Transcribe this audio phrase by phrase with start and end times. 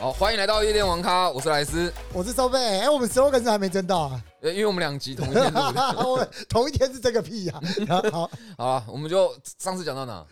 [0.00, 1.92] 好，欢迎来到夜店王咖，我是莱斯。
[2.14, 5.82] 我是周贝，哎、我们 slogan 是还没争到啊，呃，因为我们两集同一天录的。
[6.08, 7.60] 我同一天是这个屁呀、
[8.10, 10.26] 好，好了，我们就上次讲到哪？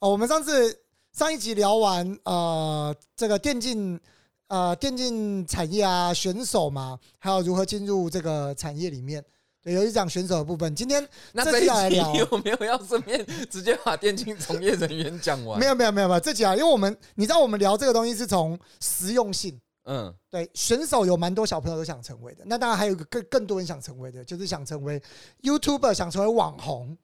[0.00, 0.76] 哦，我们上次
[1.12, 4.00] 上一集聊完呃这个电竞
[4.48, 9.24] 呃电竞产业啊选手嘛，还有如何进入这个产业里面，
[9.62, 10.74] 对，有一讲选手的部分。
[10.74, 15.58] 今天这那这一集集来聊你有没有要顺便直接把电竞从业人员讲完？
[15.58, 19.58] 没有没有没有没有这集啊，因为我们你知道我们聊这个东西是从实用性。
[19.84, 25.00] 嗯，对选手有蛮多小朋友都想成为的，那当然还有一个更更多人想成为的，就是想成为
[25.42, 26.96] YouTuber，想成为网红。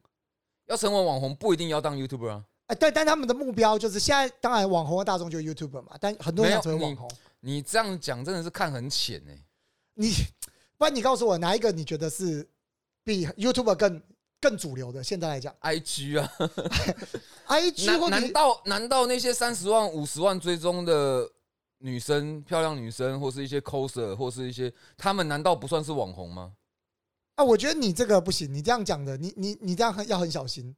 [0.67, 2.45] 要成为网红不一定要当 YouTuber 啊。
[2.67, 7.11] 哎，但但他们的目标就是现在，当然网红的大众就是 YouTuber 嘛，但很多人想成为网红。
[7.41, 9.39] 你这样讲真的是看很浅哎、
[9.95, 10.13] 你
[10.79, 12.49] 不然你告诉我哪一个你觉得是
[13.05, 14.03] 比 YouTuber 更
[14.41, 15.03] 更主流的？
[15.03, 16.33] 现在来讲 IG 啊，，
[17.49, 21.29] IG 或难道难道那些三十万、五十万追踪的
[21.79, 26.53] 女生、漂亮女生，或是一些 coser，或是一些他们，难道不算是网红吗？
[27.35, 30.75] 啊，我觉得你这个不行，你这样讲的，你你你这样很要很小心。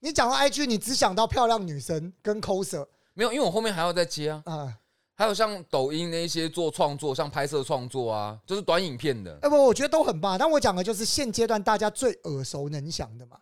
[0.00, 4.42] 你讲到 IG，你只想到漂亮女生跟 coser 没有，因为我后面还要再接啊。
[4.46, 4.78] 啊。
[5.16, 9.38] 还有像抖音那些做创作，像拍摄创作啊，就是短影片的。
[9.42, 10.36] 哎不，我觉得都很棒。
[10.38, 13.38] 但我讲的就是现阶段大家最耳熟能详的嘛。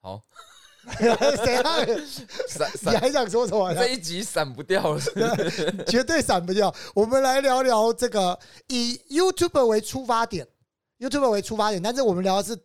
[0.00, 0.22] 好，
[1.44, 1.76] 谁啊？
[2.48, 3.80] 闪你还想说什么呢？
[3.80, 5.00] 这一集闪不掉了。
[5.86, 6.74] 绝对闪不掉。
[6.94, 10.48] 我们来聊聊这个以 YouTube 为出发点
[10.98, 12.58] ，YouTube 为出发点，但是我们聊的是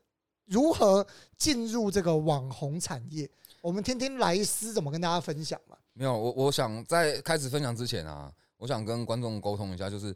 [0.45, 1.05] 如何
[1.37, 3.29] 进入这个网红产业。
[3.61, 5.76] 我们听听莱斯怎么跟大家分享嘛。
[5.97, 10.15] 没有，我我想在开始分享之前啊，我想跟观众沟通一下，就是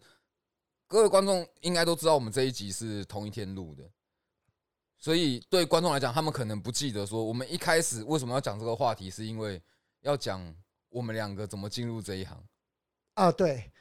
[0.86, 3.84] 各位观众应该都知道我们这一集是同一天录的，
[5.00, 9.60] 所以对观众来讲，他们可能不记得说我们一开始为什么要讲这个话题，是因为
[10.02, 10.56] 要讲
[10.90, 12.38] 我们两个怎么进入这一行，
[13.16, 13.72] 啊，对，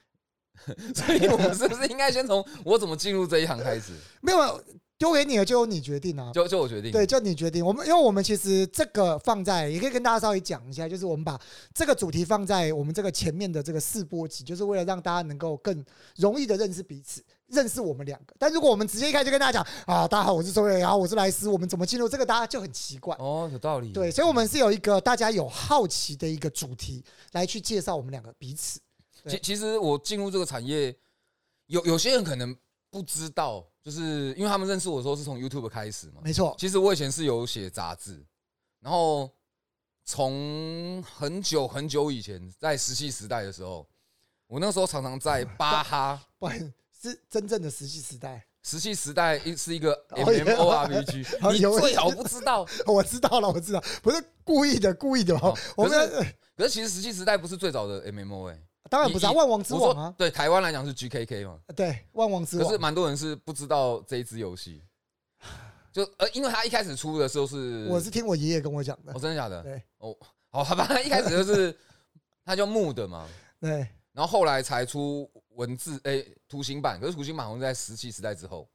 [0.96, 3.94] 所以我们是不是应该先从我怎么进入这一行开始？
[4.22, 4.64] 没有
[5.00, 6.30] 丢给你了就由你决定啊。
[6.34, 7.64] 就就我决定，对，就你决定。
[7.64, 11.40] 我们因为我们其实这个放在，也可以跟大家稍微讲一下，就是我们把
[11.74, 15.82] 这个主题放在我们这个前面的这个试播集，就是为了让大家能够更
[16.16, 18.34] 容易的认识彼此，认识我们两个。
[18.38, 23.16] 但如果我们直接一开始就跟大家讲啊，大家好，我是周瑞，然后我是莱斯，我们怎么进入这个，大家就很奇怪。
[23.18, 23.94] 哦，有道理。
[23.94, 28.78] 对，所以，我们是有一个大家有好奇的一个主题来去介绍我们两个彼此。
[29.26, 30.94] 其其实我进入这个产业，
[31.68, 32.54] 有有些人可能
[32.90, 36.20] 不知道，就是因为他们认识我的时候是从 YouTube 开始嘛。
[36.22, 38.24] 没错，其实我以前是有写杂志，
[38.80, 39.30] 然后
[40.04, 43.86] 从很久很久以前，在石器时代的时候，
[44.46, 46.22] 我那时候常常在巴哈。
[46.38, 48.46] 不然是真正的石器时代。
[48.62, 52.66] 石器时代一是一个 哦也 MMORPG， 哦有你最好不知道。
[52.86, 55.58] 我知道了，我知道，不是故意的，故意的哦哦。
[55.76, 55.90] 我们
[56.54, 62.64] 可是其实石器时代不是最早的 MMO 哎、当然不是啊，以万王之王啊，对台湾来讲是 GKK 嘛，对，万王之王。
[62.64, 62.82] 可是王。
[62.82, 64.82] 蛮多人是不知道这一支游戏，
[65.92, 69.12] 就呃，因为他一开始出的时候是，我是听我爷爷跟我讲的。
[69.14, 69.62] 哦，，真的假的？
[69.62, 69.80] 对。
[69.98, 70.16] 哦，
[70.50, 71.74] 好，好吧，一开始就是
[72.44, 73.28] 它叫木的嘛，
[73.60, 78.68] 对，然后后来才出文字诶图形版，可是图形版好像在石器时代之后，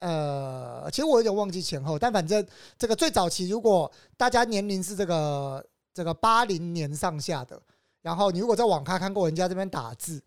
[0.00, 7.60] 呃，其实我有点忘记前后，但反正这个最早期，如果大家年龄是这个这个八零年上下的，
[8.02, 10.22] 然后你如果在网咖看过人家这边打字，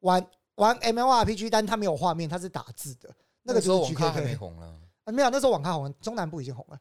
[0.00, 0.24] 玩
[0.56, 3.12] 玩 MLRPG，但它没有画面，它是打字的，
[3.42, 4.36] 那个时候就是网咖还没。
[4.36, 4.66] 红了。
[5.04, 6.78] 啊，没有，那时候网咖红，中南部已经红了。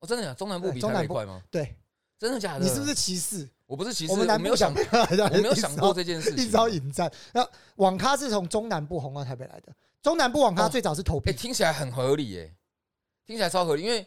[0.00, 0.34] 哦，真的假的？
[0.34, 1.42] 中南部比对中南部台北快吗？
[1.50, 1.76] 对，
[2.18, 2.64] 真的假的？
[2.64, 2.94] 你是不是？
[2.94, 3.48] 歧视？
[3.66, 6.44] 我不是歧视，我们南部没有想，我我没有 想过这件事情。
[6.44, 7.12] 一招引战。
[7.32, 7.44] 那
[7.76, 12.54] 网咖是从中南部红到台北来的，中南部网咖哦最早是投哎、币，听起来很合理耶、
[13.24, 14.06] 听起来超合理，因为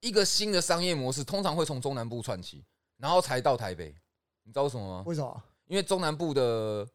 [0.00, 2.64] 一个新的商业模式通常会从中南部串起，
[2.98, 3.92] 然后才到台北。
[4.46, 5.02] 你知道为什么吗？
[5.04, 5.42] 为什么？
[5.66, 6.88] 因为中南部的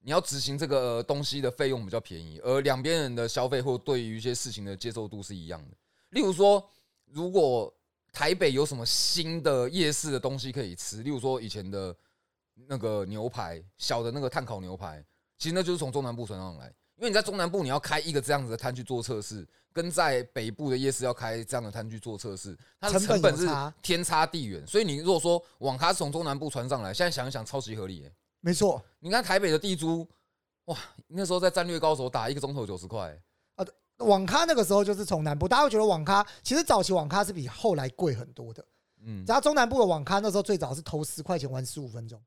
[0.00, 5.76] 你要执行这个东西的费用比较便宜，而两边人的消费或对于一些事情的接受度是一样的。
[6.10, 6.64] 例如说，
[7.06, 7.72] 如果
[8.12, 11.94] 台北有什么新的夜市的东西可以吃，例如说以前的
[12.54, 15.04] 那个牛排，小的那个炭烤牛排，
[15.38, 16.72] 其实那就是从中南部传上来。
[16.96, 23.46] 因为你在中南部你要开一个这样子的摊去做测试，跟在北部的夜市要开这样的摊去做测试，它的成成本是
[23.82, 24.66] 天差地远。
[24.66, 30.06] 所以你如果说网咖是从中南部传上来，现在想一想超级合理耶、没错，你看台北的地租，
[30.66, 30.78] 哇，
[31.08, 33.20] 那时候在战略高手打一个钟头九十块，
[33.98, 38.64] 网咖那个时候就是从南部，大家会觉得网咖其实早期网咖是比后来贵很多的。
[39.04, 42.20] 嗯，然后中南部的网咖那时候最早是投十块钱玩十五分钟，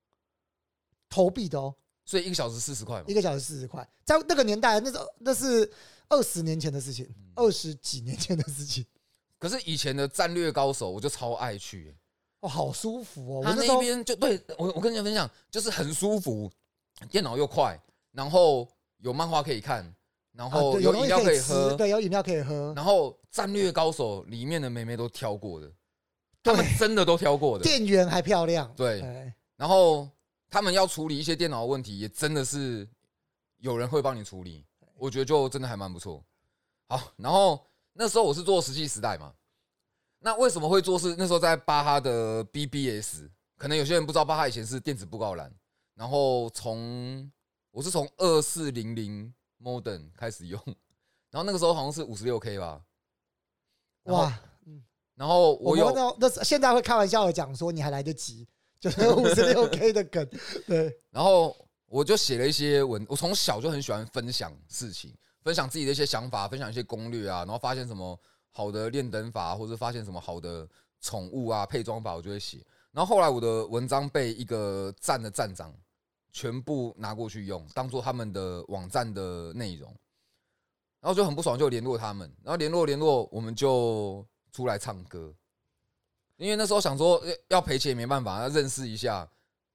[1.09, 1.75] 投币的哦，
[2.05, 3.13] 所以一个小时四十块嘛一。
[3.13, 5.69] 个小时四十块，在那个年代，那时候那是
[6.07, 8.85] 二十年前的事情，嗯二十几年前的事情。
[9.37, 11.95] 可是以前的战略高手，我就超爱去、欸
[12.41, 13.39] 哦，好舒服哦！
[13.39, 16.51] 我他那边就对我，我跟你分享，就是很舒服，
[17.09, 17.79] 电脑又快，
[18.11, 18.67] 然后
[18.99, 19.83] 有漫画可以看，
[20.31, 22.73] 然啊后有饮料可以喝，对，有饮料可以喝。
[22.75, 25.67] 然后战略高手里面的妹妹都挑过的，
[26.43, 27.63] 他对们真的都挑过的。
[27.63, 30.07] 店员还漂亮，对，哎然后
[30.55, 32.87] 他们要处理一些电脑的问题，也真的是
[33.57, 34.65] 有人会帮你处理，
[34.95, 36.23] 我觉得就真的还蛮不错。
[36.87, 39.33] 好，然后那时候我是做石器时代嘛，
[40.19, 43.23] 那为什么会做是那时候在巴哈的 BBS，
[43.57, 45.53] 可能有些人不知道巴哈以前是电子布告栏，
[45.93, 47.29] 然后从
[47.71, 50.57] 我是从二四零零 Modern 开始用，
[51.31, 52.81] 然后那个时候好像是五十六 K 吧，
[54.03, 54.39] 哇，
[55.15, 58.47] 然后我我有们那那是现在会开玩笑的讲说你还来得及，
[58.79, 60.27] 就是五十六 K 的梗，
[60.67, 61.55] 对，然后
[61.87, 68.19] 我就写了一些文，我从小就很喜欢分享事情，分享自己的一些想法，分享一些攻略啊，然后发现什么
[68.51, 70.67] 好的练灯法，或者发现什么好的
[71.01, 72.59] 宠物啊配装法，我就会写。
[72.91, 75.73] 然后后来我的文章被一个站的站长
[76.31, 79.89] 全部拿过去用，当做他们的网站的内容，
[81.01, 85.33] 然后就很不爽，就联络他们，然后联络联络，我们就出来唱歌。
[86.37, 89.29] 因为那时候想说要赔钱也没办法，要认识一下，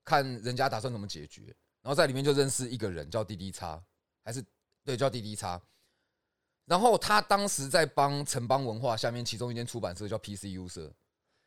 [0.05, 1.43] 看人家打算怎么解决。
[1.83, 3.83] 然后在里面就认识一个人叫滴滴叉，
[4.23, 4.45] 还是
[4.85, 5.61] 对叫滴滴叉。
[6.67, 10.93] 然后他当时在帮城邦文化下面其中一间出版社叫 PCU 社，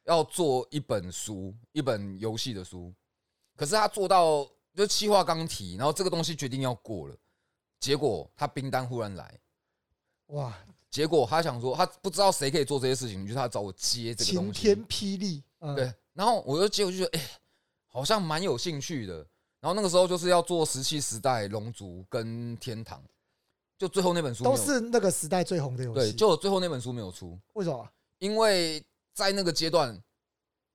[0.05, 2.93] 要做一本书，一本游戏的书。
[3.55, 7.15] 可是他做到就企划刚提，然后这个东西决定要过了，
[7.79, 9.39] 结果他冰单忽然来，
[10.27, 10.57] 哇，
[10.93, 14.61] 结果他想说他不知道谁可以做这些事情，于是他找我接这个晴东西。
[14.61, 17.29] 天霹雳，嗯对，然后我就结果就觉得，哎、
[17.87, 19.15] 好像蛮有兴趣的。
[19.59, 23.03] 然后那个时候就是要做石器时代、龙族跟天堂，
[23.75, 27.89] 就最后那本书都是那个时代最红的游戏对，就最后那本书没有出，为什么？
[28.19, 28.85] 因为
[29.15, 29.99] 在那个阶段，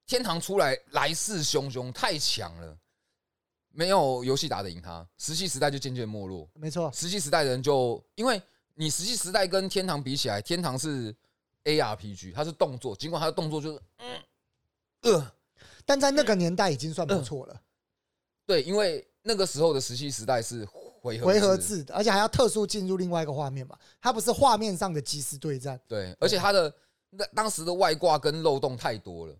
[0.05, 2.77] 天堂出来来势汹汹，太强了，
[3.71, 6.51] 没有游戏打得赢他，石器时代就渐渐没落。
[6.55, 8.43] 没错，石器时代的人就因为
[8.79, 11.13] 你石器时代跟天堂比起来，天堂是
[11.65, 14.23] ARPG，它是动作，尽管它的动作就是嗯
[15.03, 15.33] 呃。
[15.85, 17.61] 但在那个年代已经算不错了，
[18.47, 25.81] 对，因为那个时候的石器时代是回合回合制，而且还要特殊进入另外一个画面嘛，它不是画面上的即时对战。
[25.89, 26.73] 对，而且它的
[27.11, 29.37] 那当时的外挂跟漏洞太多了，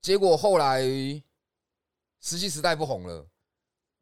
[0.00, 0.82] 结果后来
[2.20, 3.26] 石器时代不红了，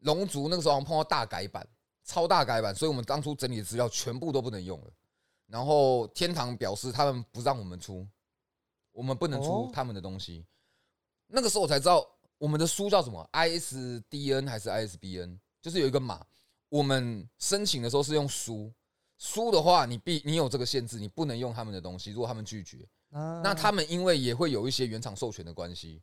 [0.00, 1.66] 龙族那个时候好像碰到大改版，
[2.04, 4.90] 超大改版，所以我们当初整理的资料全部都不能用了。
[5.46, 8.06] 然后天堂表示他们不让我们出，
[8.92, 10.44] 我们不能出哦他们的东西。
[11.26, 12.06] 那个时候我才知道
[12.38, 16.24] 我们的书叫什么，ISDN 还是 ISBN，就是有一个码。
[16.68, 18.72] 我们申请的时候是用书，
[19.18, 22.10] 书的话你必你有这个限制，你不能用他们的东西。
[22.10, 22.78] 如果他们拒绝，
[23.10, 26.02] 啊那他们因为也会有一些原厂授权的关系，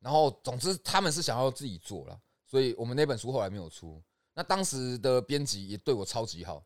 [0.00, 4.02] 然后总之他们是想要自己做了，所以我们那本书后来没有出。
[4.38, 6.62] 那当时的编辑也对我超级好，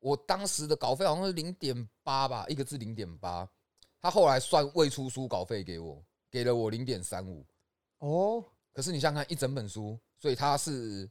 [0.00, 3.48] 我当时的稿费好像是零点八吧，一个字零点八，
[4.02, 7.42] 他后来算未出书稿费给我，给了我零点三五。
[8.00, 8.44] 哦，
[8.74, 11.10] 可是你想想看，一整本书，所以他是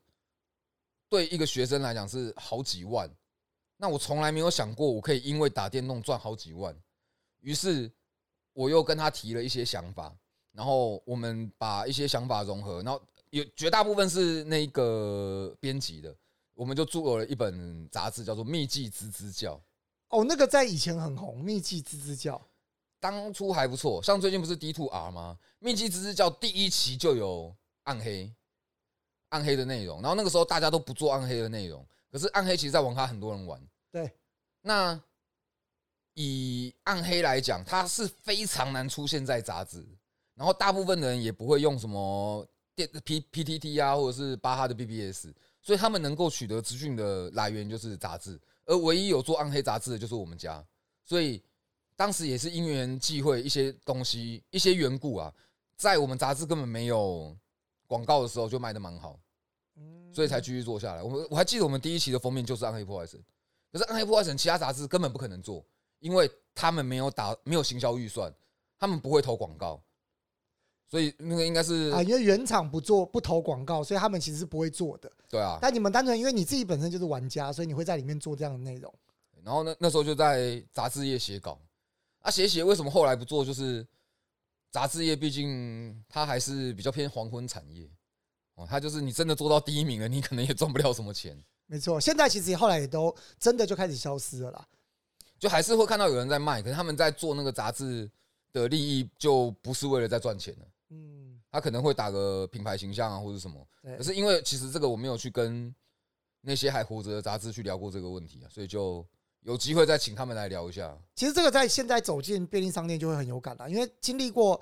[1.09, 3.09] 对一个学生来讲是好几万。
[3.77, 6.79] 那我从来没有想过，我可以因为打电动赚好几万。
[7.39, 7.91] 于是
[8.53, 10.15] 我又跟他提了一些想法，
[10.51, 13.01] 然后我们把一些想法融合，然后
[13.35, 16.15] 有绝大部分是那个编辑的，
[16.53, 19.55] 我们就做了一本杂志，叫做《秘技吱吱叫》。
[20.07, 22.37] 哦，那个在以前很红，《秘技吱吱叫》。
[22.97, 25.37] 当初还不错，像最近不是 D Two R 吗？
[25.59, 28.33] 秘籍之支教第一期就有暗黑，
[29.27, 30.01] 暗黑的内容。
[30.01, 33.61] 然后那个时候大家都不做暗黑的内容，可是暗黑其实在网咖很多人玩。
[33.91, 34.09] 对，
[34.61, 34.97] 那
[36.13, 39.85] 以暗黑来讲，它是非常难出现在杂志，
[40.35, 50.63] 然后大部分的人也不会用什么电 P P T T 啊，或者是巴哈的 B B S，所以他们能够取得资讯的来源就是杂志，而唯一有做暗黑杂志的就是我们家，
[51.03, 51.41] 所以
[51.95, 55.33] 当时也是因缘际会，一些东西一些缘故啊，
[55.77, 57.35] 在我们杂志根本没有
[57.87, 59.17] 广告的时候就卖的蛮好，
[59.77, 61.01] 嗯所以才继续做下来。
[61.01, 63.19] 我们我还记得我们第一期的封面就是《暗黑破坏神》，
[63.71, 65.65] 可是《暗黑破坏神》其他杂志根本不可能做，
[65.99, 68.33] 因为他们没有打没有行销预算，
[68.77, 69.81] 他们不会投广告，
[70.87, 75.11] 所以那个应该是啊，因为原厂不做不投广告，所以他们其实是不会做的。
[75.29, 75.57] 对啊。
[75.61, 78.93] 但你们单纯因为你自己本身就是玩家，所以你会在里面做这样的内容。
[79.43, 81.59] 然后呢，那时候就在杂志业写稿，
[82.21, 83.45] 啊，写写为什么后来不做？
[83.45, 83.85] 就是
[84.71, 87.87] 杂志业毕竟它还是比较偏黄昏产业
[88.55, 91.37] 哦，它就是你真的做到第一名了，你可能也赚不了什么钱，
[91.67, 94.67] 没错，现在其实后来也都真的就开始消失了啦。
[95.37, 98.09] 就还是会看到有人在卖，可是他们在做那个杂志
[98.51, 103.67] 的利益就不是为了在赚钱了，嗯，他可能会打个品牌形象啊，或者什么。
[103.81, 105.73] 对可是因为其实这个我没有去跟
[106.41, 109.05] 那些还活着的杂志去聊过这个问题啊，所以就
[109.41, 110.95] 有机会再请他们来聊一下。
[111.15, 114.59] 其实这个在现在走进便利商店就会很有感了，因为经历过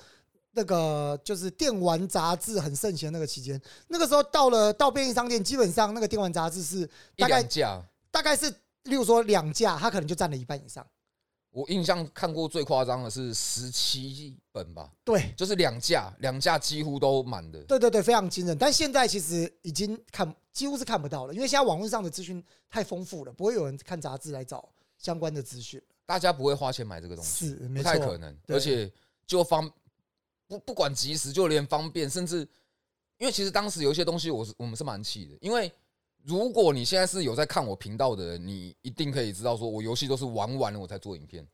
[0.51, 6.85] 那个就是电玩杂志很盛行的那个期间，那个时候到了到便利商店，基本上那个电玩杂志是
[7.17, 8.49] 大概两架，大概是，
[8.83, 10.85] 例如说两架，它可能就占了一半以上。
[11.53, 17.61] 我印象看过最夸张的是十七本吧，对就是两架，两架几乎都满的。
[17.65, 18.57] 对对对，非常惊人。
[18.57, 24.67] 但现在其实已经看几乎是看不到了，因为现在网络上的资讯太丰富了，不会有人看杂志来找
[24.97, 25.79] 相关的资讯。
[26.07, 28.35] 大家不会花钱买这个东西，是没不太错可能。
[28.47, 28.91] 而且
[29.27, 29.71] 就方
[30.47, 32.39] 不不管及时，就连方便，甚至
[33.19, 35.71] 因为其实当时有一些东西，我是我们是蛮气的，因为
[36.23, 41.45] 如果你现在是有在看我频道的人，你一定可以知道，说我游戏都是玩完了我才做影片，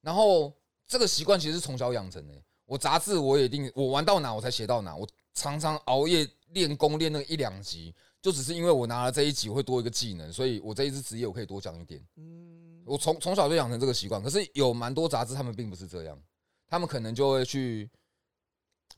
[0.00, 0.52] 然后
[0.86, 2.34] 这个习惯其实是从小养成的。
[2.64, 12.02] 我杂志我也一定我玩到哪我才写到哪，我常常熬夜练功练那一两集，就只是因为我拿了这一集我会多一个技能，所以我这一支职业我可以多讲一点。
[12.16, 16.18] 嗯，我从从小就养成这个习惯，可是有蛮多杂志他们并不是这样，
[16.66, 17.90] 他们可能就会去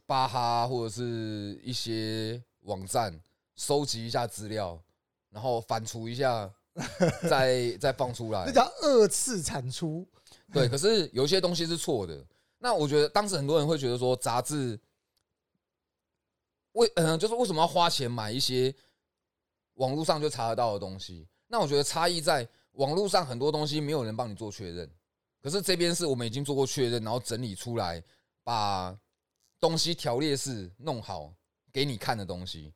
[0.07, 3.21] 巴哈或者是一些网站
[3.57, 4.81] 收集一下资料，
[5.31, 6.53] 然后反刍一下，
[7.29, 8.53] 再再放出来那。
[8.53, 10.07] 叫二次产出。
[10.53, 12.25] 对，可是有些东西是错的。
[12.59, 14.79] 那我觉得当时很多人会觉得说，杂志
[16.73, 18.75] 为嗯、就是为什么要花钱买一些
[19.75, 21.27] 网络上就查得到的东西？
[21.47, 24.89] 那我觉得差异在网络上很多东西没有人帮你做确认，
[25.43, 28.03] 可是这边是我们已经做过确认，然后整理出来，
[28.45, 28.97] 把
[29.59, 31.33] 东西条列式弄好
[31.73, 32.73] 给你看的东西。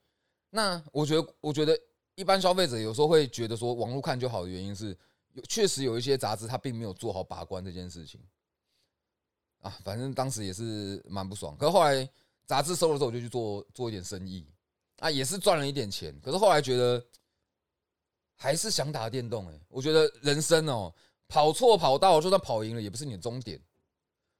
[0.50, 1.78] 那我觉得，我觉得
[2.16, 4.96] 一般消费者有时候会觉得说网络看就好的原因是，
[5.32, 8.20] 有确实有一些杂志它并没有做好把关这件事情
[9.60, 9.76] 啊。
[9.82, 12.08] 反正当时也是蛮不爽，可是后来
[12.46, 14.46] 杂志收了之后，我就去做做一点生意
[14.98, 16.18] 啊，也是赚了一点钱。
[16.20, 17.04] 可是后来觉得
[18.36, 20.94] 还是想打电动哎、我觉得人生哦、
[21.26, 23.60] 跑错跑道，就算跑赢了也不是你的终点，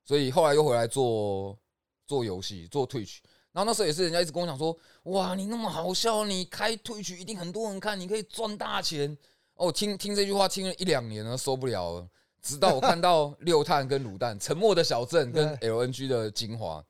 [0.04, 1.58] 所以后来又回来做
[2.06, 3.18] 做游戏，做 Twitch。
[3.54, 9.16] 然后那时候也是人家一直跟我讲说，哇，你那么好笑，你开 Twitch 一定很多人看，你可以赚大钱。
[9.54, 12.08] 哦，听听这句话听了一两年了，受不了了。
[12.42, 16.84] 直到我看到 六探跟卤蛋、沉默的小镇跟 LNG 的精华，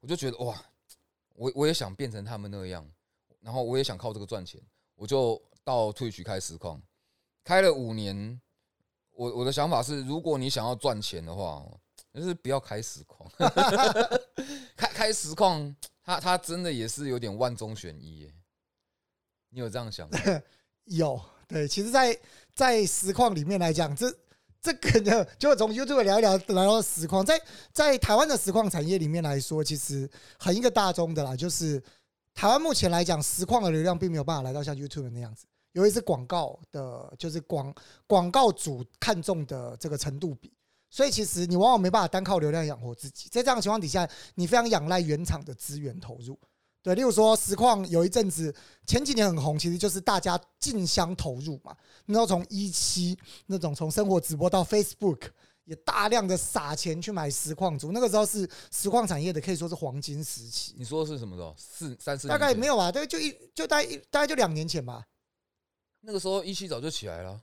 [0.00, 0.60] 我就觉得哇，
[1.36, 2.84] 我我也想变成他们那样，
[3.40, 4.60] 然后我也想靠这个赚钱，
[4.96, 6.82] 我就到 Twitch 开实况，
[7.44, 8.40] 开了五年。
[9.12, 11.62] 我我的想法是，如果你想要赚钱的话，
[12.14, 13.30] 就是不要开实况，
[14.74, 15.76] 开开实况，
[16.10, 18.34] 他他真的也是有点万中选一耶。
[19.50, 20.18] 你有这样想吗？
[20.86, 22.18] 有对，其实在，
[22.54, 24.12] 在实况里面来讲，这
[24.60, 27.40] 这个呢，就从 YouTube 聊一聊来到实况，在
[27.72, 31.80] 在台湾的实况产业里面来说，其实很一个大宗的啦，就是
[32.34, 37.72] 台湾目前来讲，实况的流量并没有办法来到像 YouTube 那样子，尤其是广告的，就是广
[38.06, 40.52] 广告主看重的这个程度比。
[40.90, 46.38] 所以其实你往往没办法单靠流量养活自己，在这样的情况底下，你非常仰赖原厂的资源投入。
[46.82, 48.54] 对，例如说实况有一阵子
[48.86, 51.76] 前几年很红，其实就是大家竞相投入嘛。
[52.06, 53.16] 然后从一期
[53.46, 55.28] 那种从生活直播到 Facebook，
[55.64, 60.74] 也大量的撒钱去买实况组，那个时候是实况产业的可以说是黄金时期。
[60.78, 61.54] 你说的是什么时候？
[61.58, 65.04] 四三四大概没有，有吧，大概就一就大概一大概就两年前吧。
[66.00, 67.38] 那个时候一期早就起来了。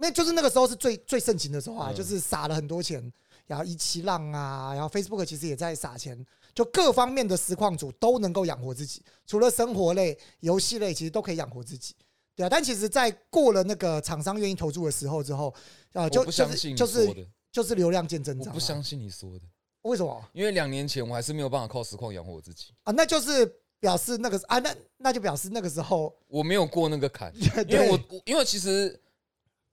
[0.00, 3.12] 那就是那个时候是最最盛行的时候啊，嗯就是撒了很多钱，
[3.46, 11.94] 然后一期浪啊，然后 Facebook 其实也在撒钱，就各方面的实况组都能够养活自己，除了生活类、游戏类，其实都可以养活自己，
[12.34, 12.48] 对啊。
[12.48, 15.54] 但其实，在过了那个厂商愿意投注的时候之后，
[15.92, 18.50] 啊，就相信你就是说的，就是流量见增长啊。
[18.50, 19.44] 我不相信你说的，
[19.82, 22.92] 为什么因为两年前我还是没有办法靠实况养活我自己，啊？
[22.92, 23.44] 那就是
[23.78, 27.30] 表示那个啊，那那就表示那个时候，我没有过那个坎。
[27.68, 28.98] 因为我我因为其实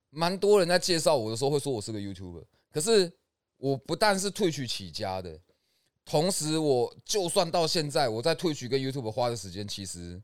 [0.10, 3.12] 蛮多人在介绍我的时候会说我是个 YouTuber，可是
[3.58, 5.40] 我不但是退取起家的，
[6.06, 10.22] 同时我就算到现在我在退取跟 YouTube 花的时间其实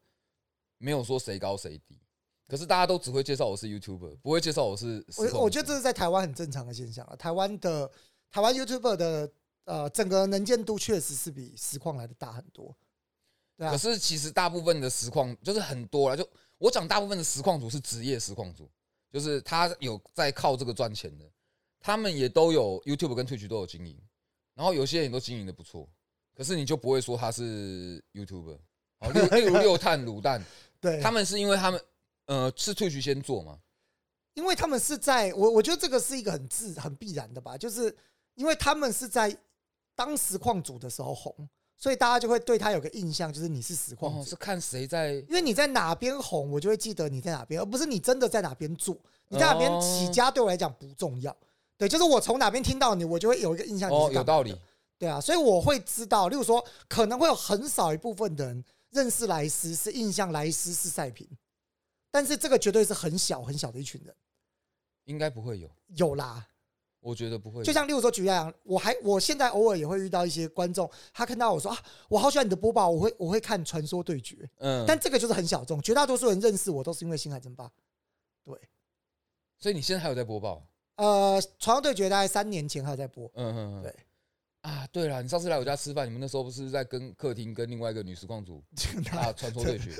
[0.78, 2.00] 没有说谁高谁低，
[2.48, 5.06] 可是大家都只会介绍我是 YouTuber，不会介绍我是。
[5.18, 7.16] 我我觉得这是在台湾很正常的现象啊。
[7.16, 7.90] 台湾的
[8.32, 9.32] 台湾 YouTuber 的
[9.66, 12.76] 呃整个能见度确实是比实况来的大很多。
[13.56, 18.70] 对啊可，是其实大部分的实况就是很多了，就我讲大部分的实况组是职业实况组，
[19.14, 21.32] 就是他有在靠这个赚钱的，
[21.80, 23.96] 他们也都有 YouTube 跟 Twitch 都有经营，
[24.56, 25.88] 然后有些人都经营的不错，
[26.36, 28.58] 可是你就不会说他是 YouTuber。
[29.00, 30.44] 好，例如例如六碳卤蛋，
[30.82, 31.80] 对，他们是因为他们
[32.26, 33.60] 呃是 Twitch 先做嘛，
[34.34, 37.96] 因为他们是在我我觉得这个是一个很自很必然的吧，就是
[38.34, 39.38] 因为他们是在
[39.96, 48.98] 当实况组的时候红，所以大家就会对他有个印象，就是你是实况哦，是看谁在因为你在哪边红，我就会记得你在哪边，而不是你真的在哪边做。
[49.30, 51.36] 你在哪边起家对我来讲不重要，
[51.76, 54.56] 对，就是我从哪边听到你，我就会有一个印象你是有道理。
[55.00, 61.28] 对啊，所以我会知道，例如说，可能会有很少一部分的人认识莱斯，是印象莱斯是赛评，
[62.12, 64.16] 但是这个绝对是很小很小的一群人，
[65.06, 66.46] 应该不会有，有啦。
[67.04, 67.64] 我觉得不会。
[67.64, 77.70] 就像例如说举例来讲，我还我现在偶尔也会遇到一些观众，他看到我说啊，我好喜欢你的播报，我会我会看传说对决，嗯，但这个就是很小众，绝大多数人认识我都是因为星海争霸。
[78.44, 78.58] 对，
[79.60, 80.66] 所以你现在还有在播报？
[80.96, 83.96] 呃，传说对决大概三年前还有在播，嗯嗯嗯，对。
[84.62, 88.64] 啊，对了，你上次来我家吃饭，你们那时候不是在跟客厅跟另外一个女实况组
[89.12, 89.92] 打传说对决？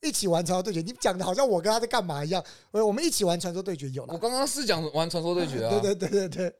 [0.00, 2.44] 一起玩传说对决，你讲的好像我跟他在干嘛一样。
[2.70, 5.70] 呃，我们一起玩传说对决有了，我刚刚是讲玩传说对决啊。
[5.70, 6.54] 对对对对对，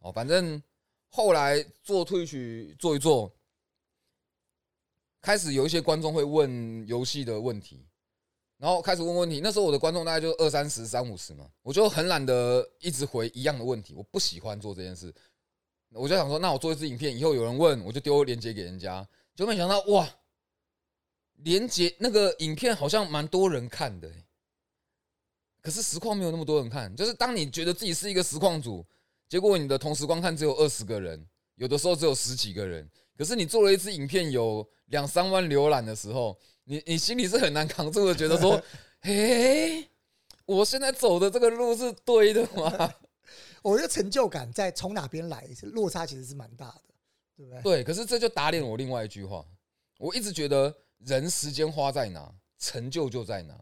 [0.00, 0.62] 哦，反正
[1.08, 3.32] 后来做退曲做一做，
[5.22, 7.86] 开始有一些观众会问游戏的问题，
[8.58, 9.40] 然后开始问问题。
[9.42, 15.14] 那时候我的观众大概就二三十、三五十嘛，我就很懒得一直回一样的问题，我不喜欢做这件事。
[15.92, 19.08] 我就想说，那我做一支影片，以后有人问，我就丢链接给人家。
[19.34, 20.08] 就没想到，哇，
[21.38, 24.24] 连接那个影片好像蛮多人看的欸、
[25.62, 26.94] 可是实况没有那么多人看。
[26.94, 28.84] 就是当你觉得自己是一个实况组，
[29.28, 31.26] 结果你的同时观看只有二十个人，
[31.56, 32.88] 有的时候只有十几个人。
[33.16, 38.62] 可是你做了一支影片有两三万浏览的时候，你你心里是很难扛住的，觉得说，
[39.00, 39.88] 嘿，
[40.44, 42.94] 我现在走的这个路是对的吗？
[43.62, 46.82] 我觉得成就感在从哪边来，是落差其实是蛮大的，
[47.36, 47.62] 对不对？
[47.62, 49.44] 对，可是这就打脸我另外一句话，
[49.98, 50.72] 我一直觉得
[51.06, 53.58] 人时间花在哪，成就就在哪。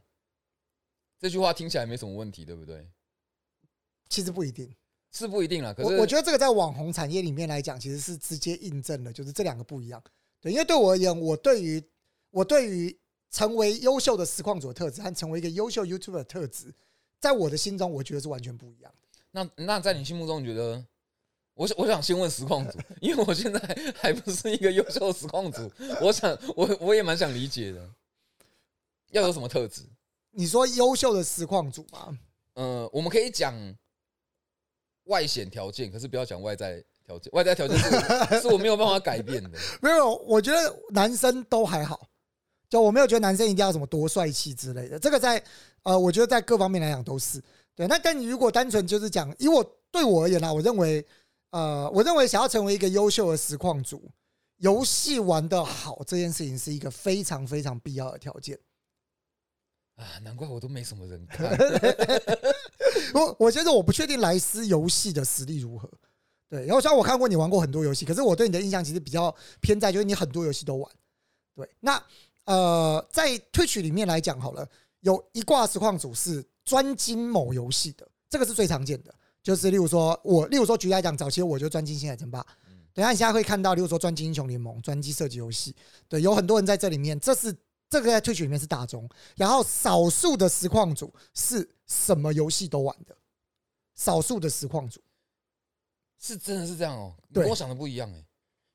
[1.19, 2.91] 这句话听起来没什么问题，对不对？
[4.09, 4.75] 其实不一定，
[5.13, 10.03] 是不一定啦，可是我我觉得这个在网红产业里面来讲，其实是直接印证了，就是这两个不一样。
[10.41, 11.83] 对，因为对我而言，我对于
[12.31, 12.99] 我对于
[13.31, 16.75] 成为优秀的实况组的特质和成为一个优秀 YouTuber 的特质，
[17.21, 19.09] 在我的心中，我觉得是完全不一样的。
[19.33, 20.83] 那那在你心目中，你觉得？
[21.55, 23.61] 我想我想先问实况组，因为我现在
[23.97, 27.89] 还不是一个优秀的实况组，我想我我也蛮想理解的，
[29.11, 29.83] 要有什么特质？
[30.33, 32.19] 你说优秀的实况组吗，
[32.55, 33.55] 呃，我们可以讲
[35.05, 37.33] 外显条件，可是不要讲外在条件。
[37.33, 39.51] 外在条件是是我没有办法改变的。
[39.81, 42.09] 没有，我觉得男生都还好，
[42.69, 44.99] 就我没有觉得男生一定要什么多帅气之类的。
[44.99, 45.41] 这个在
[45.85, 47.41] 呃，我觉得在各方面来讲都是
[47.77, 47.87] 对。
[47.87, 49.63] 那但你如果单纯就是讲，以我
[49.93, 51.07] 对我而言呢，我认为
[51.55, 54.11] 呃，我认为想要成为一个优秀的实况组，
[54.57, 58.59] 游戏玩得好这件事情是一个非常非常必要的条件。
[59.95, 61.57] 啊，难怪我都没什么人看。
[63.15, 65.89] 我我觉得我不确定莱斯游戏的实力如何。
[66.49, 70.93] 对，然后虽然我看过你玩过很多游戏，可是我对你的印象其实比较偏在就是你很多游戏都玩。
[71.55, 72.05] 对，那
[72.47, 74.69] 呃，在 Twitch 里面来讲好了，
[75.03, 79.15] 有一挂实况组是专精某游戏的，这个是最常见的。
[79.45, 82.45] 就是例如说我，例如说举例来讲，早期我就专精星海争霸。
[82.95, 85.77] 等一下你现在会看到，例如说专精英雄联盟、专精射击游戏，
[86.09, 87.55] 对，有很多人在这里面，这是
[87.91, 89.07] 这个在 Twitch 里面是大众。
[89.37, 93.15] 然后少数的实况组是什么游戏都玩的，
[93.95, 94.99] 少数的实况组。
[96.19, 98.25] 是真的是这样哦、你对跟我想的不一样哎、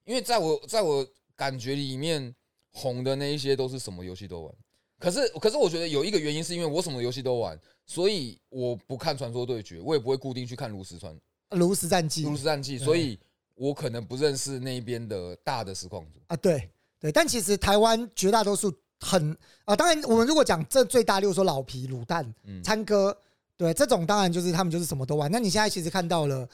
[0.05, 2.35] 因为在我在我感觉里面，
[2.73, 4.53] 红的那一些都是什么游戏都玩。
[4.99, 11.11] 可是可是我觉得有一个原因是因为我什么游戏都玩，所以我不看传说对决，我也不会固定去看炉石传
[11.49, 13.17] 炉石战记炉石战记，所以
[13.55, 16.19] 我可能不认识那边的大的实况组。
[16.27, 23.17] 啊，对对，但其实台湾绝大多数很啊，当然我们如果讲这最大，例如说老皮、卤蛋、嗯，参哥，
[23.57, 25.31] 对这种当然就是他们就是什么都玩。
[25.31, 26.47] 那你现在其实看到了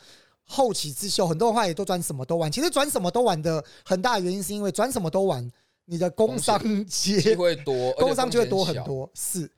[0.45, 2.49] 后起之秀，很多人话也都转什么都玩。
[2.49, 5.51] 其实转什么都玩的很大的原因是因为转什么都玩，
[5.83, 8.45] 你的工商机街会多，工商就会。
[8.45, 9.09] 多很多。
[9.13, 9.51] 是，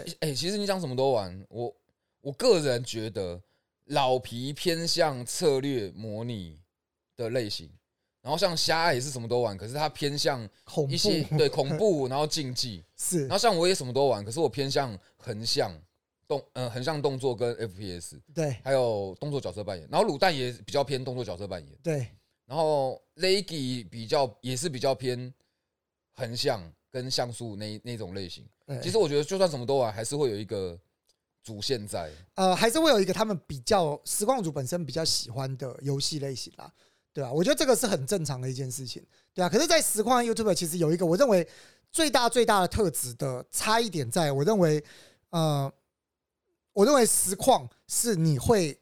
[0.00, 0.30] 对。
[0.30, 1.74] 哎、其实你讲什么都玩，我
[2.20, 3.40] 我个人觉得
[3.86, 6.58] 老皮偏向策略模拟
[7.16, 7.68] 的类型，
[8.20, 13.22] 然后像虾爱也是什么都玩，可是它偏向恐一些怖对恐怖，然后竞技， 是。
[13.22, 15.72] 然后像我也什么都玩，可是我偏向横向
[16.26, 18.56] 动，嗯，横向动作跟 FPS，对。
[18.64, 22.06] 还有动作角色扮演，然后卤蛋也比较偏动作角色扮演，对。
[22.46, 25.32] 然后 Leggy 比较也是比较偏
[26.12, 26.60] 横向
[26.92, 28.46] 跟像素那那种类型。
[28.82, 30.78] 其实我觉得，就算什么都玩，还是会有一个
[31.42, 32.12] 主线在。
[32.34, 36.72] 呃，还是会有一个他们比较实况组本身比较喜欢的游戏类型啦，
[37.12, 39.48] 对啊，我觉得这个是很正常的一件事情，对啊。
[39.48, 41.46] 可是，在实况 YouTube 其实有一个我认为
[41.90, 44.82] 最大最大的特质的差异点，在我认为，
[45.30, 45.70] 呃，
[46.72, 48.78] 我认为实况是你会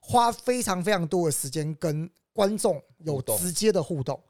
[0.00, 4.22] 花非常非常多的时间跟观众有直接的互动，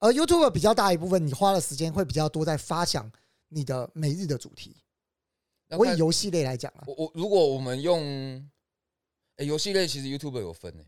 [0.00, 3.10] 而 YouTube 比较大一部分，你花的时间会比较多在发想
[3.48, 4.76] 你的每日的主题。
[5.70, 8.02] 我以游戏类来讲啊，我我如果我们用，
[9.36, 10.86] 哎，游戏类其实 YouTube 有分诶，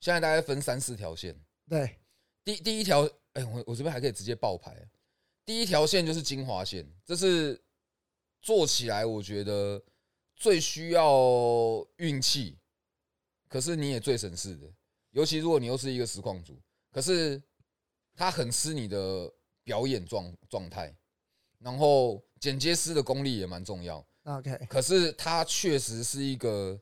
[0.00, 1.34] 现在大概分三四条线。
[1.68, 1.98] 对，
[2.44, 4.76] 第第一条，哎，我我这边还可以直接爆牌。
[5.44, 7.58] 第一条线就是精华线，这是
[8.42, 9.82] 做起来我觉得
[10.36, 12.58] 最需要运气，
[13.48, 14.70] 可是你也最省事的。
[15.12, 17.42] 尤其如果你又是一个实况组，可是
[18.14, 19.32] 他很吃你的
[19.64, 20.94] 表演状状态，
[21.58, 24.04] 然后剪接师的功力也蛮重要。
[24.24, 26.80] OK，可是它确实是一个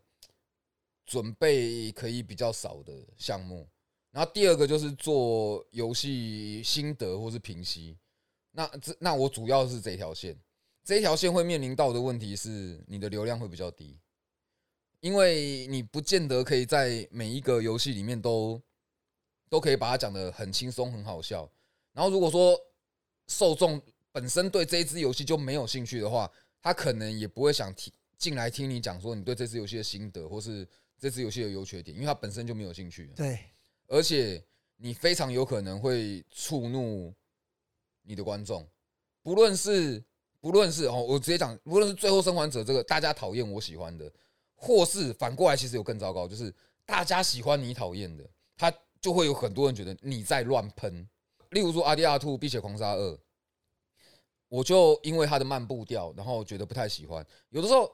[1.07, 3.69] 准备可以比较少的项目。
[4.11, 7.97] 然后第二个就是做游戏心得或是评析。
[8.53, 10.37] 那这那我主要是这条线，
[10.85, 13.97] 这一条线会面临到的问题是你的流量会比较低，
[14.99, 18.61] 因为你不见得可以在每一个游戏里面都
[19.51, 21.47] 都可以把它讲的很轻松很好笑。
[21.93, 22.59] 然后如果说
[23.27, 23.83] 受众
[24.13, 26.31] 本身对这一支游戏就没有兴趣的话，
[26.63, 30.67] 他可能也不会想听进来听你讲说你对这支游戏的心得，或是
[30.99, 33.13] 这支游戏的优缺点，因为他本身就没有兴趣。
[33.17, 33.39] 对，
[33.89, 34.43] 而且
[34.77, 37.13] 你非常有可能会触怒
[38.03, 38.67] 你的观众，
[39.23, 40.03] 不论是
[40.41, 44.11] 不论是哦，我直接讲，无论是最后生还者这个大家讨厌我喜欢的，
[44.55, 51.09] 或是反过来其实有更糟糕，就是大家喜欢你讨厌的，他就会有很多人觉得你在乱喷。
[51.51, 53.13] 例如说《阿迪亚兔碧血狂杀二》，
[54.49, 57.27] 我就因为它的慢步调，然后觉得不太喜欢。
[57.49, 57.91] 有的时候，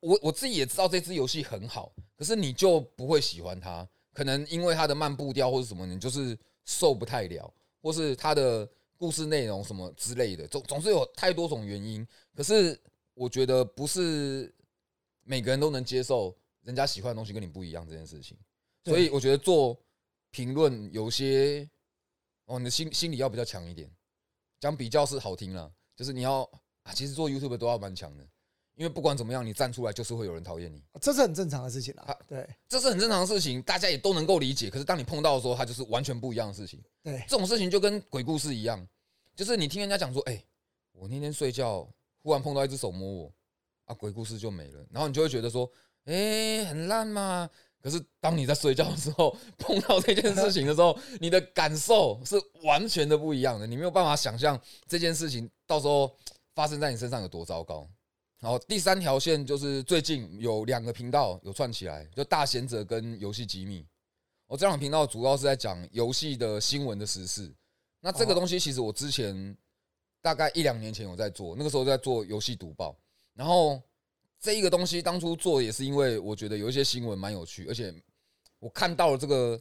[0.00, 3.88] 我我自己也知道这支游戏很好，可是你就不会喜欢它。
[4.12, 7.52] 可能因为它的慢步调或者什么，你就是受不太了，
[7.82, 12.06] 或是它的故事内容什么之类的，总总是有太多种原因。
[12.34, 12.80] 可是
[13.14, 14.52] 我觉得不是
[15.22, 18.36] 每个人都能接受人家喜欢的东西跟你不一样这件事情，
[18.84, 19.78] 所以我觉得做
[20.36, 21.66] 评论有些
[22.44, 23.90] 哦，你的心心理要比较强一点。
[24.60, 26.42] 讲比较是好听了，就是你要
[26.82, 28.22] 啊，其实做 YouTube 都要蛮强的，
[28.74, 30.82] 因为不管怎么样，你站出来就是会有人讨厌你。
[31.00, 32.16] 这是很正常的事情啦啊。
[32.28, 34.68] 对这是很正常的事情，大家也都能够理解。
[34.68, 36.82] 可是当你碰到的时候，它就是完全不一样的事情。
[37.02, 38.86] 对这种事情就跟鬼故事一样，
[39.34, 40.44] 就是你听人家讲说，哎、
[40.92, 43.34] 我那天睡觉忽然碰到一只手摸我，
[43.86, 44.86] 啊，鬼故事就没了。
[44.90, 45.70] 然后你就会觉得说，
[46.04, 47.48] 哎、很烂嘛。
[47.86, 56.12] 可是当你在睡觉的时候 碰到这件事情的时候，你的感受是完全的不一样的，你没有办法想象这件事情到时候
[56.52, 57.86] 发生在你身上有多糟糕。
[58.40, 63.86] 然后第三条线就是最近有两个频道有串起来，就大贤者跟游戏机密。
[64.48, 67.54] 我这两频道主要是在讲游戏的新闻的时事。
[68.00, 69.56] 那这个东西其实我之前
[70.20, 72.96] 大概一两年前有在做，那个时候在做游戏读报。
[73.32, 73.80] 然后
[74.38, 77.92] 这一个东西当初做也是因为我觉得有一些新闻蛮有趣，而且
[78.58, 79.60] 我看到了这个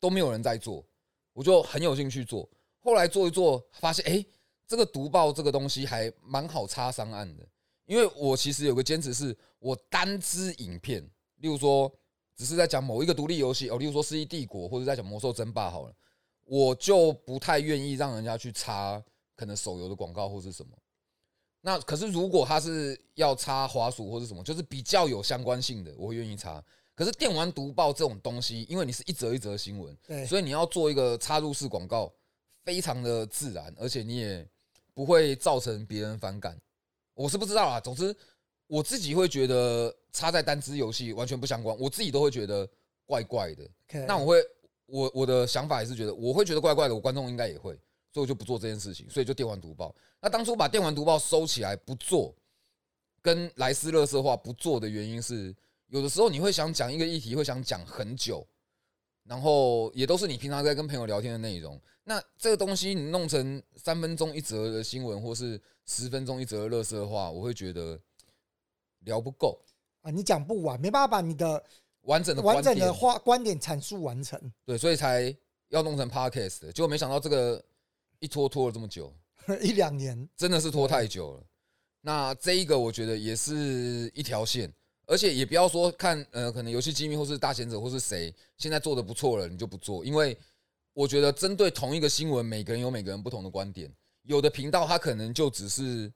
[0.00, 0.84] 都没有人在做，
[1.32, 2.48] 我就很有兴趣做。
[2.80, 4.26] 后来做一做，发现哎、诶
[4.66, 7.46] 这个读报这个东西还蛮好插上岸的。
[7.86, 11.02] 因为我其实有个坚持是，我单支影片，
[11.36, 11.90] 例如说
[12.36, 15.94] 只是在讲某一个独立游戏哦，例如说《世纪帝国》或者在讲《魔兽争霸》好了，
[16.44, 19.02] 我就不太愿意让人家去插
[19.34, 20.76] 可能手游的广告或是什么。
[21.68, 26.64] 那可是如果他是要插滑鼠或者什么，就是比较有相关性的，我会愿意插。
[26.94, 32.10] 可是电玩读报这种东西，因为你是一则一则新闻，对所以你要做一个插入式广告，
[32.64, 34.48] 非常的自然，而且你也
[34.94, 36.58] 不会造成别人反感。
[37.12, 38.16] 我是不知道啊，总之
[38.66, 42.66] 我自己会觉得插在单支游戏完全不相关，我自己都会觉得
[43.04, 43.68] 怪怪的。
[44.06, 44.42] 那我会，
[44.86, 47.78] 我我的想法也是觉得我会觉得怪怪的，我观众应该也会，
[48.18, 49.94] 所以我就不做这件事情，所以就电玩读报。
[50.20, 52.34] 那当初把电玩读报收起来不做，
[53.22, 55.54] 跟莱斯乐色化不做的原因是，
[55.86, 58.44] 有的时候你会想讲一个议题，会想讲很久，
[59.22, 61.80] 然后也都是你平常在跟朋友聊天的内容。
[62.02, 67.96] 那这个东西你弄成三分钟一则的新闻，或是十分钟一则的乐色话，我会觉得
[69.04, 69.60] 聊不够
[70.02, 71.64] 啊，你讲不完，没办法把你的
[72.00, 74.52] 完整的完整的话观点阐述完成。
[74.64, 75.32] 对，所以才
[75.68, 76.72] 要弄成 podcast 的。
[76.72, 77.62] 结果没想到这个
[78.20, 79.12] 一拖拖了这么久，
[79.62, 81.44] 一两年，真的是拖太久了。
[82.00, 84.72] 那这一个我觉得也是一条线，
[85.06, 90.36] 而且也不要说看呃，可能游戏机密或是大贤者或是谁现在做的不错了，你就不做，因为
[90.92, 93.92] 我觉得针对同一个新闻，每个人有每个人不同的观点。
[94.22, 96.12] 有的频道他可能就只是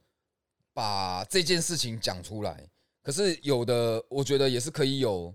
[0.72, 2.68] 把这件事情讲出来，
[3.02, 5.34] 可是有的我觉得也是可以有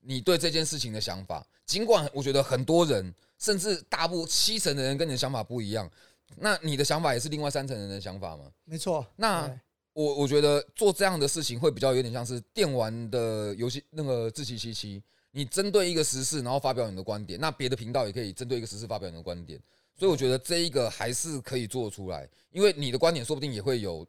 [0.00, 1.46] 你对这件事情的想法。
[1.66, 5.90] 尽管我觉得很多人，甚至大部七成的人跟你的想法不一样，
[6.36, 8.44] 那你的想法也是另外三成人的想法吗？
[8.64, 9.04] 没错。
[9.16, 9.50] 那
[9.92, 15.02] 我我觉得做这样的事情会比较有点像是电玩的游戏那个自欺欺欺。
[15.32, 19.60] 你针对一个时事，然后发表你的观点，那别的频道也可以针对一个时事发表你的观点。
[19.96, 24.04] 所以我觉得这一个还是可以做出来，因为你的观点说不定也会有，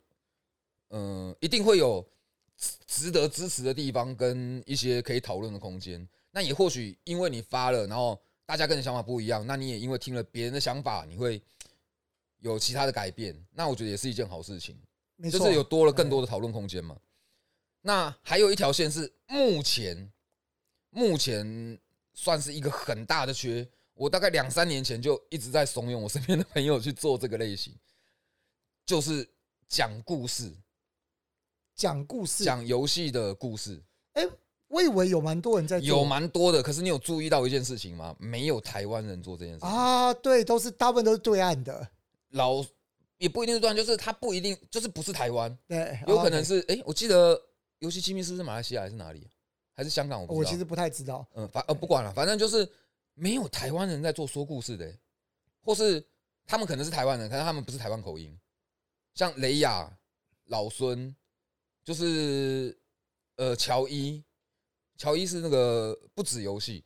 [0.90, 2.04] 嗯，一定会有
[2.88, 6.08] 值得支持的地方跟一些可以讨论的空间。
[6.32, 8.20] 那也或许因为你发了，然后
[8.52, 11.42] 大家跟你想法不一样，那你也因为听了别人的想法，你会
[12.40, 13.34] 有其他的改变。
[13.54, 14.78] 那我觉得也是一件好事情，
[15.32, 17.00] 就是有多了更多的讨论空间嘛。
[17.80, 20.12] 那还有一条线是目前
[20.90, 21.80] 目前
[22.14, 23.66] 算是一个很大的缺。
[23.94, 27.74] 我大概两三年前就一直在怂恿我身边的朋友去做这个类型，
[28.86, 29.26] 就是
[29.70, 30.54] 讲故事，
[31.74, 33.82] 讲故事，讲游戏的故事。
[34.12, 34.28] 哎，
[34.72, 36.64] 我以为有蛮多人在做，有蛮多的。
[36.64, 38.16] 可是你有注意到一件事情吗？
[38.18, 40.14] 没有台湾人做这件事啊。
[40.16, 41.88] 对，都是大部分都是对岸的，
[42.30, 42.64] 老
[43.18, 47.40] 也不一定是对岸，就是他不一定就是不是台湾，对，有可能是哎，我记得
[47.80, 49.28] 游戏机密是不是马来西亚还是哪里？
[49.74, 50.26] 还是香港？
[50.28, 51.28] 我我其实不太知道。
[51.36, 52.68] 嗯，反呃不管了，反正就是。
[53.14, 54.92] 没有台湾人在做说故事的，
[55.62, 56.04] 或是
[56.48, 58.36] 他们可能是台湾人，可是他们不是台湾口音。
[59.14, 59.92] 像雷亚、
[60.46, 61.14] 老孙，
[61.84, 62.76] 就是
[63.36, 64.24] 呃乔伊，
[65.02, 66.86] 乔伊是那个不止游戏，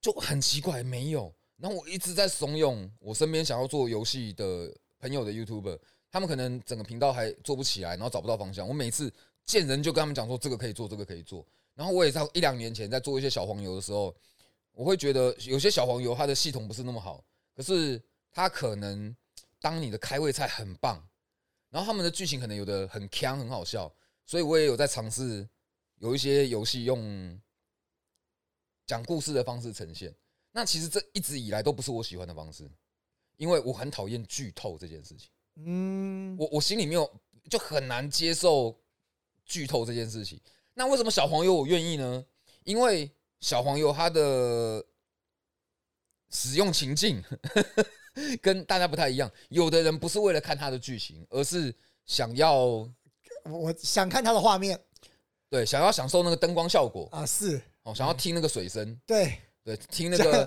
[0.00, 1.32] 就很奇怪没有。
[1.58, 5.78] 然后我一直在怂恿我身边想要做游戏的朋友的 YouTuber，
[6.10, 8.66] 他们可能整个频道还做不起来，然后找不到方向。
[8.66, 9.12] 我每次
[9.44, 11.46] 见人就跟他们讲说这个可以做，这个可以做。
[11.76, 14.12] 然后我也在一两年前在做一些小黄油的时候。
[14.74, 17.22] 我会觉得有些小黄油它的系统不是那么好，
[17.54, 19.14] 可是它可能
[19.60, 21.06] 当你的开胃菜很棒，
[21.68, 23.94] 然后他们的剧情可能有的很强很好笑，
[24.24, 25.46] 所以我也有在尝试
[25.98, 27.38] 有一些游戏用
[28.86, 30.14] 讲故事的方式呈现。
[30.50, 32.70] 那其实这一直以来都不是我喜欢的方式，
[33.36, 35.30] 因为我很讨厌剧透这件事情。
[35.56, 37.10] 嗯，我我心里没有
[37.50, 38.78] 就很难接受
[39.44, 40.40] 剧透这件事情。
[40.74, 42.24] 那为什么小黄油我愿意呢？
[42.64, 44.84] 因为小黄油它的
[46.30, 47.22] 使用情境
[48.40, 51.74] 跟大家不太一样，有的人不是为了看它的剧情，而是
[52.06, 52.88] 想要
[53.44, 54.78] 我想看它的画面，
[55.50, 60.46] 对，想要享受那个灯光效果啊，是哦，想要听那个水声，对对，听那个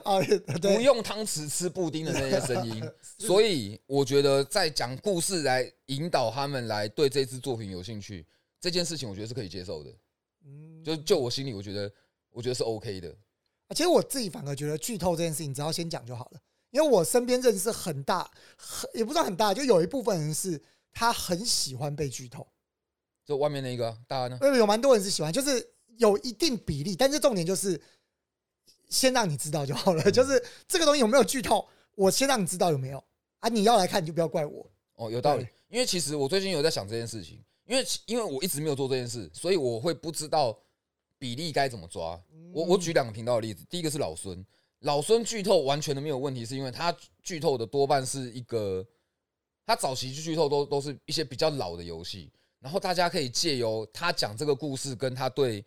[0.61, 2.83] 不用汤匙吃布丁的那些声音，
[3.19, 8.25] 所以我觉得在讲故事来引导他们来对这支作品有兴趣
[8.59, 9.91] 这件事情，我觉得是可以接受的。
[10.45, 11.91] 嗯，就就我心里，我觉得。
[12.35, 13.15] 我觉得是 OK 的，
[13.69, 16.39] 其实我自己反而觉得剧透这件事情只要先讲就好了，
[16.71, 22.45] 因为我身边认识很大，很也不算很大，就有一部分人是他很喜欢被剧透。
[23.25, 24.37] 就外面那个大家呢？
[24.41, 25.65] 有有蛮多人是喜欢，就是
[25.97, 27.79] 有一定比例，但是重点就是
[28.89, 30.11] 先让你知道就好了。
[30.11, 33.03] 就是这个东西有没有剧透，我先让你知道有没有
[33.39, 33.49] 啊？
[33.49, 34.69] 你要来看你就不要怪我。
[34.95, 35.47] 哦，有道理。
[35.69, 40.57] 因为其实我最近有在想这件事情，因为因为我一直没有做这件事，所以我会不知道。
[41.17, 42.21] 比例该怎么抓？
[42.51, 44.45] 我我举两个频道的例子，第一个是老孙，
[44.81, 48.85] 老孙剧透完全的没有问题，是因为他剧透的多半是一个，
[49.65, 52.29] 他早期剧透都都是一些比较老的游戏，
[52.59, 55.63] 然后大家可以借由他讲这个故事，跟他对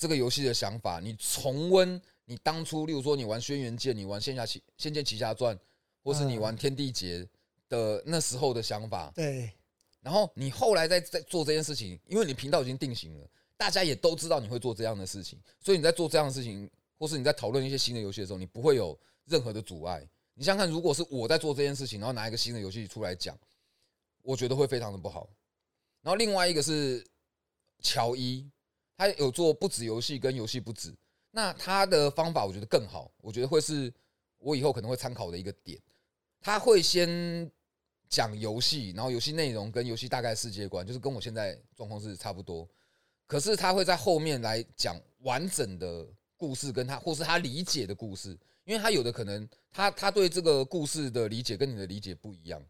[0.00, 5.56] 这个游戏的想法，你重温你当初，例如说你玩轩辕剑，你玩仙侠奇仙剑奇侠传，
[6.02, 7.28] 或是你玩天地劫
[7.68, 9.52] 的那时候的想法，对，
[10.00, 13.30] 然后你后来在在做这件事情，因为你频道已经定型了。
[13.58, 20.00] 大家也都知道你会做这样的事情，所以你在做这样的事情，或是你在讨论一些新的游戏的时候，你不会有任何的阻碍。
[20.32, 23.38] 你想想看，如果是我在做这件事情，然后拿一个新的游戏出来讲，
[24.22, 25.28] 我觉得会非常的不好。
[26.00, 27.06] 然后另外一个是
[27.82, 28.50] 乔伊，
[29.00, 30.94] 他有做不止游戏跟游戏不止，
[31.30, 33.90] 那他的方法我觉得更好，我觉得会是
[34.36, 35.80] 我以后可能会参考的一个点。
[36.38, 37.50] 他会先
[38.10, 42.68] 讲游戏，然后游戏内容跟游戏大概世界观，就是跟我现在状况是差不多。
[43.26, 52.62] 可是他会在后面来讲完整的故事，跟他或是他理解的故事，因为他有的可能他他对这个故事的理解跟你的理解不一样，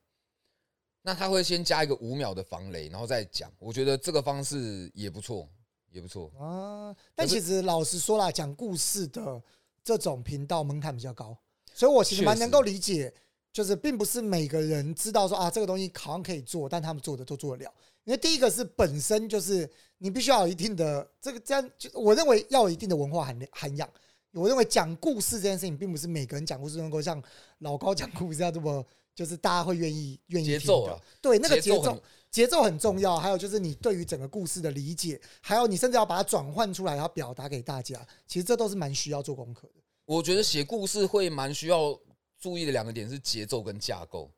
[1.03, 3.53] 那他会先加一个五秒的防雷，然后再讲。
[3.59, 5.49] 我觉得这个方式也不错，
[5.91, 6.95] 也不错啊。
[7.15, 9.43] 但其实老实说啦，讲故事的
[9.83, 11.37] 这种频道门槛比较高，
[11.75, 13.13] 所以我其实蛮能够理解，
[13.53, 17.73] 就是并不是每个人知道说啊这个东西好像可以做，但他们做的都做得了。
[18.05, 23.89] 因为第一个是本身就是你必须要有一定的这个这样，就我认为要有一定的文化涵涵养。
[24.33, 27.21] 我认为讲故事这件事情，并不是每个人讲故事能够像
[27.59, 32.01] 老高讲故事这样这么，就是大家会愿意愿意节奏啊，对那个节奏
[32.31, 33.17] 节奏很重要。
[33.19, 39.75] 还有就是你对于整个故事的理解，还有你甚至要把它转换出来，然后表达给大家，其实这都是蛮需要做功课的。
[40.05, 41.99] 我觉得写故事会蛮需要
[42.39, 44.31] 注意的两个点是节奏跟架构。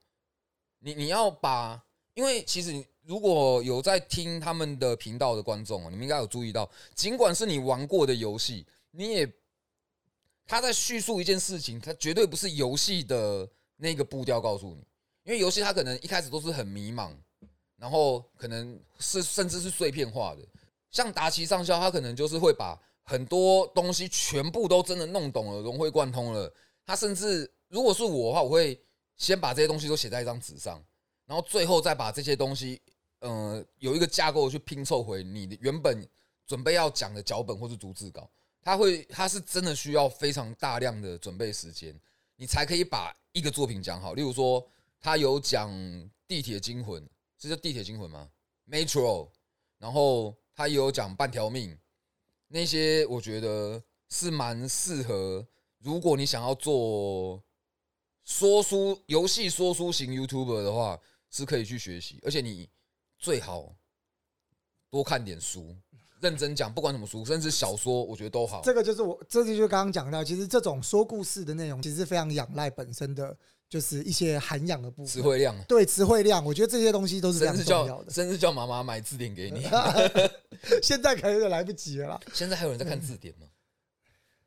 [0.80, 1.82] 你你要把，
[2.14, 2.84] 因为其实。
[3.04, 9.28] 如果有在听他们的频道的观众，你们应该有注意到，尽管是你玩过的游戏，你也
[10.46, 14.86] 他在叙述一件事情，他绝对不是游戏的那个步调告诉你，
[15.24, 17.10] 因为游戏它可能一开始都是很迷茫，
[17.82, 20.42] 然后可能是甚至是碎片化的。
[20.88, 26.54] 像达奇上校，他可能就是会把很多东西全部都真的弄懂了，融会贯通了。
[26.86, 28.80] 他甚至如果是我的话，我会
[29.16, 30.80] 先把这些东西都写在一张纸上，
[31.26, 32.80] 然后最后再把这些东西，
[33.18, 36.08] 呃，有一个架构去拼凑回你的原本
[36.46, 38.30] 准备要讲的脚本或是逐字稿。
[38.62, 41.92] 他会，他是真的需要非常大量的准备时间，
[42.36, 44.14] 你才可以把一个作品讲好。
[44.14, 44.64] 例如说，
[45.00, 45.68] 他有讲
[46.28, 47.02] 《地铁惊魂》，
[47.42, 48.30] 这叫《地铁惊魂》吗
[48.70, 49.28] ？Metro，
[49.76, 51.70] 然后他也有讲《半条命》，
[52.46, 55.44] 那些我觉得是蛮适合。
[55.80, 57.42] 如果你想要做
[58.22, 60.96] 说书游戏说书型 YouTuber 的话，
[61.30, 62.70] 是可以去学习，而且你
[63.18, 63.74] 最好
[64.88, 65.76] 多看点书。
[66.20, 68.62] 认真讲，不管什么书，甚至小说，我觉得都好。
[68.62, 73.36] 这个就是我，这就是刚刚讲到，其实这种说故事的内容，其实非常仰赖本身的
[73.72, 75.56] 就是一些涵养的部分，词汇量。
[75.64, 78.12] 对，词汇量，我觉得这些东西都是非常重要的。
[78.12, 79.66] 甚至叫妈妈买字典给你。
[80.82, 82.20] 现在可能有点来不及了。
[82.34, 83.46] 现在还有人在看字典吗？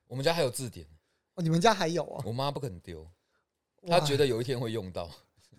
[0.06, 0.86] 我们家还有字典。
[1.34, 2.22] 哦，你们家还有啊？
[2.24, 3.04] 我妈不肯丢，
[3.88, 5.10] 她觉得有一天会用到。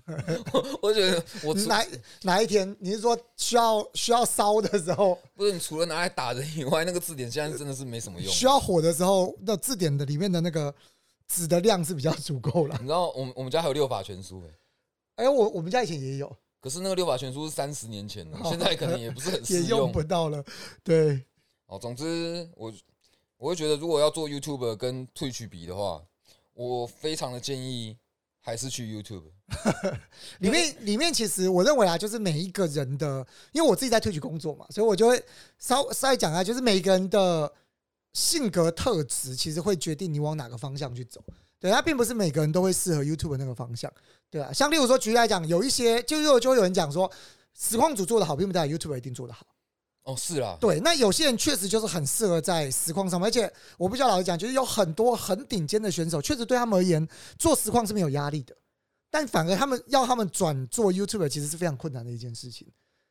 [0.81, 1.85] 我觉得我哪
[2.23, 5.19] 哪一天你是说需要需要烧的时候？
[5.35, 8.33] 不是，你除了拿来打人以外，那个字典现在真的是没什么用。
[8.33, 10.73] 需要火的时候，那字典的里面的那个
[11.29, 12.77] 纸的量是比较足够了。
[12.81, 20.45] 你知道，我们我们家还有六法全书哎，哎，我我们家以前也有，可是那个六法全书是三十年前的，现在可能也不是很 也用不到了。
[20.83, 21.23] 对，
[21.67, 22.73] 哦，总之我
[23.37, 26.03] 我会觉得，如果要做 YouTube 跟退去比的话，
[26.55, 27.97] 我非常的建议。
[28.39, 29.25] 还是去 YouTube
[30.39, 35.21] 里面，里面其实我认为啊，就是每一个人的，因为我自己在推去工作嘛，所以我就会
[35.59, 37.53] 稍稍微讲啊，就是每个人的
[38.17, 41.23] 性格特质，其实会决定你往哪个方向去走。
[41.61, 43.93] 对，它并不是每个人都会适合 YouTube 那个方向，
[44.31, 44.51] 对啊。
[44.51, 47.11] 像例如说，举例来讲，有一些就又就会有人讲说，
[47.53, 49.47] 实况组做的好，并不代表 YouTube 一定做的好。
[50.05, 57.07] 哦，是啊，对，那有些人确实就是很适合在实况上面，而且我必须要老实讲，就是有很多很顶尖的选手，确实对他们而言
[57.39, 58.57] 做实况是没有压力的，
[59.11, 62.67] 但反而他们要他们转做 YouTube，其实是非常困难的一件事情。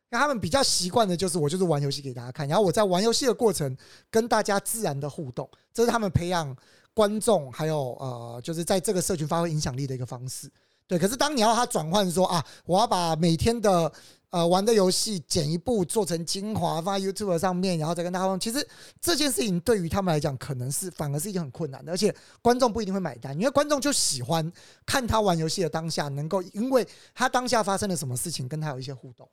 [0.09, 3.75] 那他们比较习惯的就是，我就是玩游戏给大家看，然后我在玩游戏的过程
[4.09, 6.55] 跟大家自然的互动，这是他们培养
[6.93, 10.49] 观众还有呃，就是在这个社群发挥影响力的一个方式。
[10.87, 13.91] 对，可是当你要他转换说啊，我要把每天的
[14.29, 18.37] 呃玩的游戏剪一部做成精华放在 YouTube 上面，然后再跟大家。
[18.37, 18.65] 其实
[19.01, 24.49] 这件事情对于他们来讲，可能是反而是一件很困难的，而且观众不一定会买单，因为观众就喜欢
[24.85, 29.27] 看他玩游戏的当下，能够因为他当下发生了什么事情，跟他有一些互动，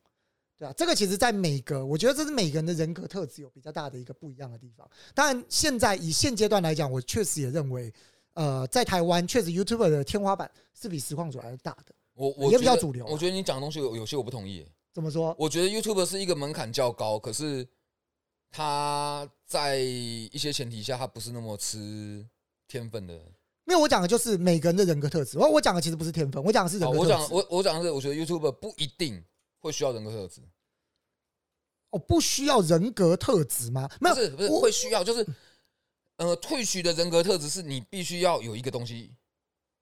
[0.62, 4.88] 对啊，这个其实，在每个我觉得这是每个人的人格特质有比较大的一个不一样的地方。
[5.14, 7.92] 当然，现在以现阶段来讲，我确实也认为。
[8.34, 13.04] 呃，在台湾确实 YouTube 的天花板是比实况组来大的，我我也比较主流。
[13.04, 14.66] 我觉得你讲的东西有有些我不同意。
[14.90, 15.36] 怎么说？
[15.38, 17.68] 我觉得 YouTube 是一个门槛较高，可是
[18.50, 22.26] 它在一些前提下，它不是那么吃
[22.66, 23.20] 天分的。
[23.64, 25.36] 没有，我讲的就是每个人的人格特质。
[25.36, 27.12] 我我讲的其实不是天分，我讲的是人格特质。
[27.12, 29.22] 我讲我我讲的是，我觉得 YouTube 不一定
[29.62, 30.42] 会需要人格特质。
[31.90, 33.88] 哦，不需要人格特质吗？
[34.00, 35.26] 没有，不是不是会需要，就是。
[36.16, 39.12] 呃，退取的人格特质是你必须要有一个东西，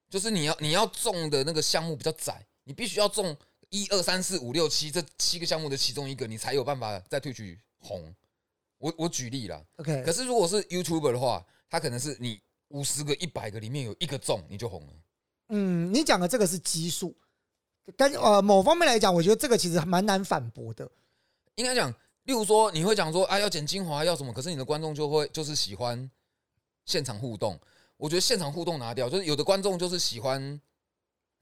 [0.09, 3.37] 就是你要你要中的那个项目比较窄，你必须要中
[3.69, 8.15] 一二三四五六七这七个项目的其中一个，你才有办法再退取红。
[8.79, 10.03] 我我举例了，OK。
[10.03, 14.93] 可是如果是 YouTuber 的话，他可能是你五十个、一百个里面有一个中，你就红了。
[15.49, 17.15] 嗯，你讲的这个是基数，
[17.97, 20.91] 但呃某方面来讲，我觉得这个其实蛮难反驳的。
[21.57, 21.91] 应该讲，
[22.25, 26.11] 例如说你会讲说啊要剪精华要什么，可是你的观众就会就是喜欢。
[26.87, 27.61] 现场互动，
[27.97, 30.61] 我觉得现场互动拿掉，就是有的观众就是喜欢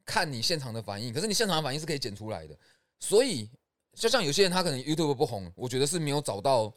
[0.05, 2.59] 看你现场的反应，可是你现场的反应是可以剪出来的。
[2.99, 3.49] 所以，
[3.95, 6.71] 就像有些人他可能 YouTube 不红，我觉得是没有找到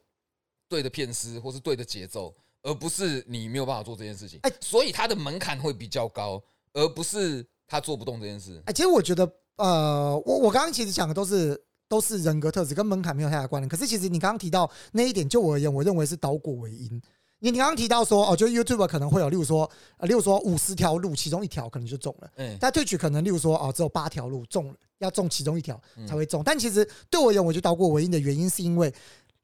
[0.70, 4.39] 对的片师或是对的节奏，而不是你没有办法做这件事情。
[4.43, 6.41] 哎，所以他的门槛会比较高，
[6.72, 8.62] 而不是他做不动这件事。
[8.66, 9.24] 哎，其实我觉得，
[9.56, 11.58] 呃，我我刚刚其实讲的都是
[11.88, 13.70] 都是人格特质跟门槛没有太大关联。
[13.70, 17.02] 可是其实你刚刚提到那一点，就我而言，我认为是导果为因。
[17.40, 19.68] 你你刚刚提到说哦，就 YouTube 可能会有，例如说，
[19.98, 22.30] 呃，例如说五十条路，其中一条可能就中了。
[22.36, 22.58] 嗯。
[22.60, 26.44] 但退取可能，例如说哦，只有八条路中了，要中其中一条才会中。
[26.44, 28.94] 但其实对我而言，我觉得导果为因的原因是因为，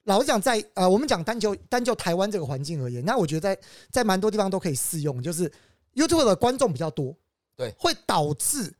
[0.04, 5.52] 老实讲，在呃，我们讲单就单就台湾这个环境而言，那我觉得在在蛮多地方都可以适用，就是
[5.96, 7.16] YouTube 的观众比较多，
[7.58, 8.74] 对，会导致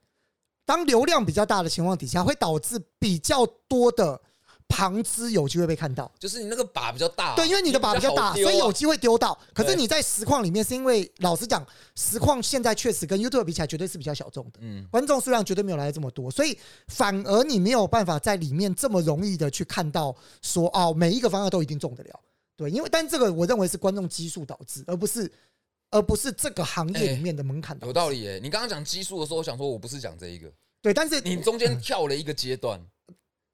[0.66, 4.22] 当流量比较大的情况底下，会导致比较多的
[4.68, 6.12] 旁支有机会被看到。
[6.20, 9.36] 就是你那个靶比较大，对，因为你的靶比较大，啊所以有机会丢到。
[9.54, 11.66] 可是你在实况里面，是因为老实讲，
[11.96, 14.60] 实况现在确实跟 YouTube 比起来，绝对是比较小众的。
[14.60, 16.56] 嗯，观众数量绝对没有来的这么多，所以
[16.90, 22.20] 反而你没有办法在里面这么容易的去看到说哦，每一个方向都一定中得了。
[22.58, 25.32] 对，因为但这个我认为是观众基数导致，而不是
[25.92, 27.78] 而不是这个行业里面的门槛。
[27.82, 28.40] 有道理耶。
[28.42, 32.80] 你刚刚讲基数的时候，我想说我不是讲这一个，对，但是你中间跳了一个阶段。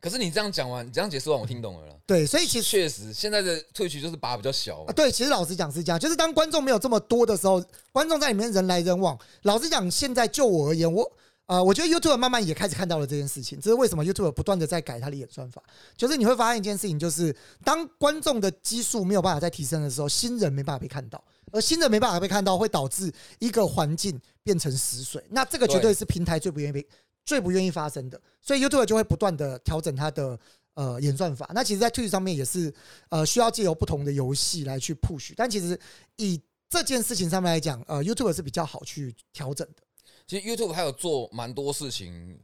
[0.01, 1.95] 可是你这样讲完，你这样解释完，我听懂了啦。
[2.05, 7.63] 对，所以其实确实，现在的退曲就是靶比较小啊，，对，其实老实讲是这样，就是当观众没有这么多的时候，
[7.93, 9.17] 观众在里面人来人往。
[9.43, 11.09] 老实讲，现在就我而言，我
[11.45, 15.63] 呃，我觉得 YouTube 慢慢也开始看到了这件事情，这是为什么 YouTube 不断的在改它的演算法。
[15.95, 21.23] 就是你会发现一件事情，就是当观众的基数没有办法再提升的时候，新人没办法被看到，
[21.53, 25.23] 而新的没办法被看到，会导致一个环境变成死水。
[25.29, 26.85] 那这个绝对是平台最不愿意、
[27.23, 30.37] 最不愿意发生的，所以 YouTube 就会不断的调整它的。
[30.75, 32.73] 呃，演算法，那其实，在 Twitch 上面也是，
[33.09, 35.79] 呃，需要借由不同的游戏来去 push，但其实
[36.15, 39.83] 以这件事情上面来讲，呃，YouTube 是比较好去调整的。
[40.25, 42.39] 其实 YouTube 还有做蛮多事情，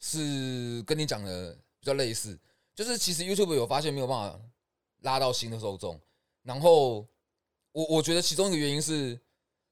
[0.00, 2.36] 是跟你讲的比较类似。
[2.74, 4.40] 就是其实 YouTube 有发现没有办法
[5.02, 6.00] 拉到新的受众，
[6.42, 7.06] 然后
[7.72, 9.18] 我我觉得其中一个原因是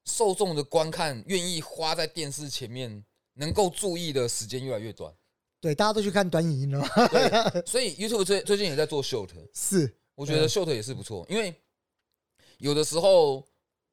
[0.05, 5.14] 受众的观看愿意花在电视前面能够注意的时间越来越短。
[5.61, 6.82] 对，大家都去看短影音了？
[7.11, 11.55] 对，所以 YouTube 最最近也在做 Short， 是，我觉得 Short 也是不错，因为
[12.57, 13.46] 有的时候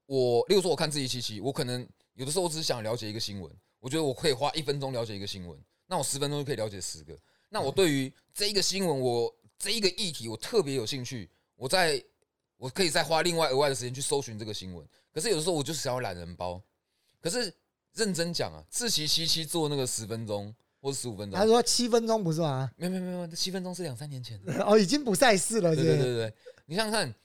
[0.06, 7.14] 我，例如说我看自己七七，我可能有的时候我只是想了解一个新闻，我觉得我可以花一分钟了解一个新闻，那我十分钟就可以了解十个。
[7.50, 12.02] 那我对于这一个新闻，我这一个议题我特别有兴趣，我在
[12.58, 14.86] 我可以再花另外额外的时间去搜寻这个新闻。
[15.14, 16.62] 可是有的时候我就是想要懒人包，
[17.22, 17.54] 可是
[17.94, 22.70] 认真讲啊，自习七七做那个十分钟或者十五分钟他，说七分钟不是吗？
[22.76, 24.64] 没有没有没有，七分钟是两三年前的。
[24.64, 26.34] 哦，已经不赛事了，对是不是对对对，
[26.68, 27.16] 你想想看，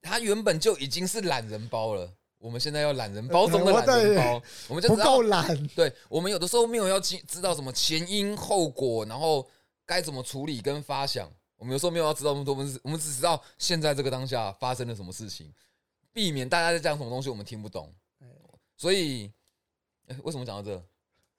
[0.00, 5.66] 他原本就已经是懒人包了，我们现在要懒人包中的懒人包，我们就不够，懒。
[5.68, 9.46] 对我们有的时候没有要知知道什么前因后果，然后
[9.84, 11.30] 该怎么处理跟发想，
[11.62, 15.54] 我们有时候没有要知道那么多，我们只我们只知道现在这个当下发生了什么事情，
[16.12, 17.94] 避免大家在讲什么东西我们听不懂，
[18.76, 19.30] 所以，
[20.08, 20.84] 诶为什么讲到这？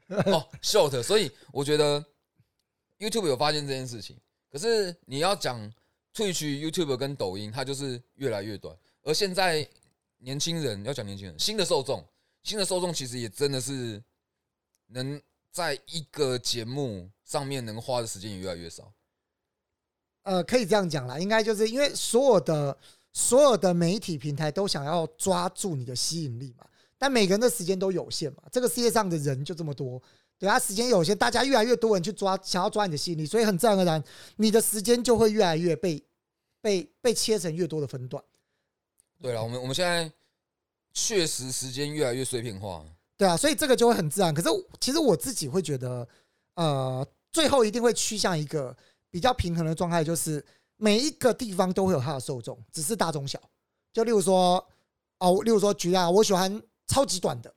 [0.31, 2.01] 哦，short，所以我觉得
[2.99, 4.17] YouTube 有发现这件事情，
[4.49, 5.59] 可是你要讲
[6.15, 8.73] Twitch、YouTube 跟抖音，它就是越来越短。
[9.01, 9.67] 而现在
[10.19, 12.01] 年轻人要讲年轻人，新的受众，
[12.43, 14.01] 新的受众其实也真的是
[14.87, 15.21] 能
[15.51, 18.93] 在一个节目上面能花的时间也越来越少。
[20.23, 22.77] 呃，可以这样讲啦，应该就是因为所有的
[23.11, 26.65] 所有的媒体平台都想要抓住你的吸引力嘛，
[26.97, 30.01] 但每个人的时间都有限嘛，这个世界上的人就这么多，
[30.39, 34.03] 对啊时间有限，大家越来越多人去抓，想要抓你的吸引力，所以很自然而然，
[34.37, 36.03] 你的时间就会越来越被
[36.61, 38.23] 被被切成越多的分段，
[39.21, 40.11] 对了，我们我们现在
[40.93, 42.85] 确实时间越来越碎片化。
[43.17, 44.33] 对啊，所以这个就会很自然。
[44.33, 44.49] 可是
[44.79, 46.07] 其实我自己会觉得，
[46.55, 48.75] 呃，最后一定会趋向一个
[49.13, 50.43] 比较平衡的状态，就是
[50.75, 53.39] 每一个地方都会有它的受众，只是大中小。
[53.93, 54.67] 就例如说，
[55.19, 57.53] 哦，例如说举例啊，我喜欢超级短的，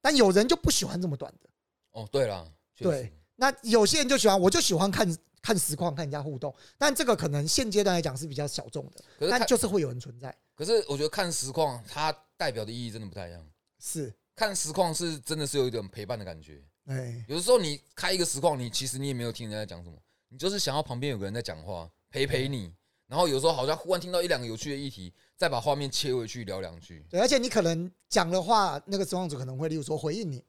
[0.00, 1.48] 但有人就不喜欢这么短的。
[1.92, 6.52] 哦，对了，对，那有些人就喜欢，我就喜欢看看实况，看人家互动。
[6.76, 10.36] 但这个可能现阶段来讲是比较小众的，可但就是会有人存在。
[10.56, 13.48] 可是我觉得看实况，它代表的意义真的不太一样。
[13.78, 16.60] 是，看实况是真的是有一种陪伴的感觉。
[16.86, 19.96] 哎，有的时候你开一个实况，你其实你也没有听人家在讲什么，
[20.36, 22.70] 你就是想要旁边有个人在讲话陪陪你。
[23.06, 27.06] 然后有时候好像忽然听到一两个有趣的议题，再把画面切回去聊两句。
[27.08, 30.44] 对，而且你可能讲的话，那个实况组可能会，例如说回应你，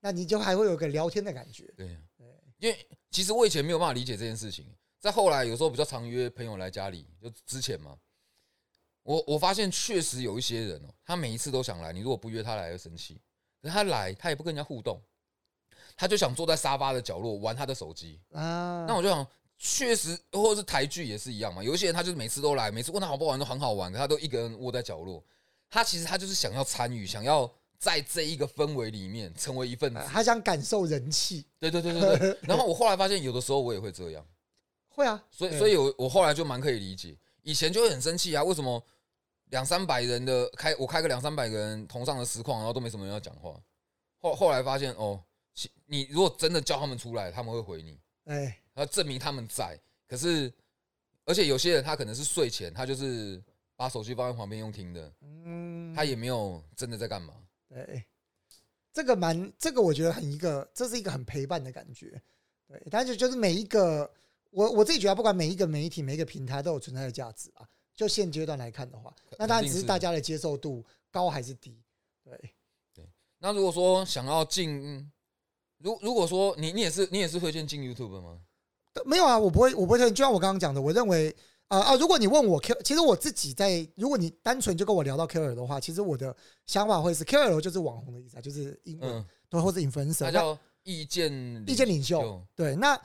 [0.00, 1.72] 那你就还会有个聊天的感觉。
[1.76, 1.96] 对，
[2.56, 4.66] 因为其实我以前没有办法理解这件事情，
[4.98, 7.96] 在后来有时候比较常约朋友来家里，就之前嘛，
[9.02, 13.20] 我我发现确实有一些人哦，他每一次都想来，你如果不约他来，会生气。
[13.60, 14.98] 可是他来，他也不跟人家互动，
[15.98, 18.20] 他就想坐在沙发的角落玩他的手机。
[18.32, 19.26] 啊，那我就想，
[19.58, 21.60] 确实，或者是台剧也是一样嘛。
[21.62, 25.22] 有一些人他就是每次都来，每次问他好不好玩都很好玩，可他都一个人窝在角落。
[25.68, 30.00] 他其实他就是想要参与，想要在这一个氛围里面成为一份子。
[30.06, 32.38] 他想感受人气，对对对对对。
[32.48, 34.24] 然后我后来发现，有的时候我也会这样，
[34.88, 37.18] 会啊，所以所以我我后来就蛮可以理解。
[37.42, 38.80] 以前就会很生气啊，为什么
[39.50, 43.54] 两三百人的开我开个两三百个人同上的实况，然后都没什么人要讲话。
[44.20, 45.27] 后后来发现哦，其
[45.86, 47.98] 你如果真的叫他们出来，他们会回你。
[48.24, 49.78] 哎，要证明他们在。
[50.06, 50.52] 可是，
[51.24, 53.42] 而且有些人他可能是睡前，他就是
[53.76, 57.34] 把手机放在旁边用听的，嗯，他也没有真的在干嘛。
[57.68, 58.04] 对，
[58.92, 62.20] 这个蛮，这个我觉得很一个，这是一个很陪伴的感觉。
[62.66, 64.10] 对，但是就是每一个，
[64.50, 67.68] 我我自己觉得，不管每一个媒体、每一个平台都有存在的价值啊。
[67.94, 71.82] 就现阶段来看的话，那当然只是大家的接受度高还是低。
[72.22, 72.38] 对
[72.94, 73.04] 对，
[73.38, 75.10] 那如果说想要进，
[75.78, 78.38] 如如果说你你也是你也是推荐进 YouTube 吗？
[79.04, 80.14] 没有啊，我不会我不会推荐。
[80.14, 81.34] 就像我刚刚讲的，我认为
[81.68, 86.34] 啊啊，如果你问我 Q，其实我自己在，如果你单纯就跟我聊到 KOL 的话，其实我的
[86.66, 92.42] 想法会是 KOL 就是网红的意思啊，就是英文对，或者 influencer，叫意见意见领袖。
[92.54, 93.00] 对，那。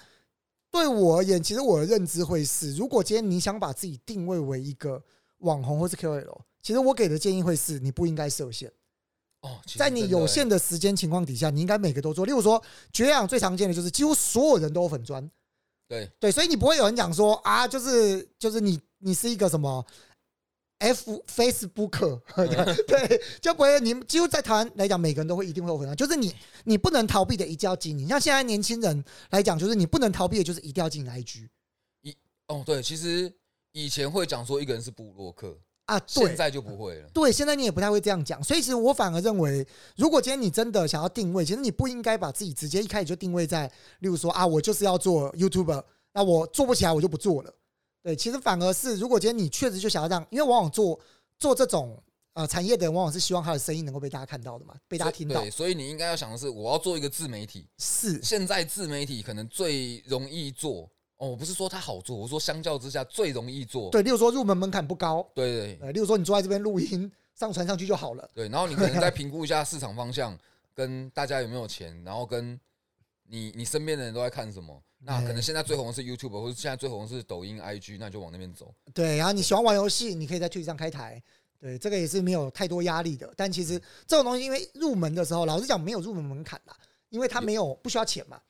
[0.72, 5.00] 对我而言，其实我的认知会是，如果今天你想把自己定位为一个
[5.42, 8.74] 网红或是 KOL，其实我给的建议会是，你不应该设限。
[9.44, 12.26] 哦，在你有限的时间情况底下，你应该每个都做。
[12.26, 15.30] 例如说，绝氧最常见的就是几乎所有人都有粉砖。
[15.88, 19.86] 对对，所以你不会有人讲说啊，就是就是你你是一个什么。
[20.80, 22.20] F Facebook
[22.86, 26.36] 对，就不会你几乎在台湾来讲，每个人都会一定会有粉就是你
[26.66, 28.06] 你不能逃避的，一定要经营。
[28.06, 31.48] 像现在年轻人来讲，就是你不能逃避的，就是一定要进 IG。
[32.02, 32.14] 一
[32.48, 33.34] 哦，对，其实
[33.72, 37.10] 以前会讲说一个人是布洛克啊，对现在就不会了。
[37.14, 38.42] 对，现在你也不太会这样讲。
[38.44, 39.66] 所以其实我反而认为，
[39.98, 43.68] 如果今天你真的想要定位，其实你不应该把自己直接一开始就定位在，
[44.00, 47.54] 例如说啊，我就是要做 YouTuber，那我做不起来，我就不做了。
[48.02, 51.00] 对，其实反而是，如果今天你确实就想要让，因为往往做
[51.38, 52.02] 做这种
[52.34, 55.42] 呃产业的人，往往是希望他的声音能够被大家看到的嘛，被大家听到。
[55.42, 57.68] 对，所以你应该要想的是，我要做一个自媒体。
[57.78, 60.90] 是，现在自媒体可能最容易做
[61.24, 63.90] 哦，我不是说它好做，我说相较之下最容易做。
[63.90, 65.26] 对，例如说入门门槛不高。
[65.34, 65.92] 对对。
[65.94, 68.30] 例如说你坐在这边录音，上传上去就好了。
[68.34, 70.38] 对，然后你可能再 评估一下市场方向，
[70.74, 72.60] 跟大家有没有钱，然后跟
[73.30, 74.78] 你你身边的人都在看什么。
[75.00, 78.74] 那可能现在最红的是 YouTube，或者现在最红的是抖音、IG，那就往那边走。
[78.94, 81.24] 对，然后你喜欢玩游戏，你可以在 Twitch 上开台，
[81.58, 83.32] 对，这个也是没有太多压力的。
[83.38, 88.42] 但其实这种东西，因为入门的时候，老实讲没有入门门槛啦，因为它没有不需要钱嘛，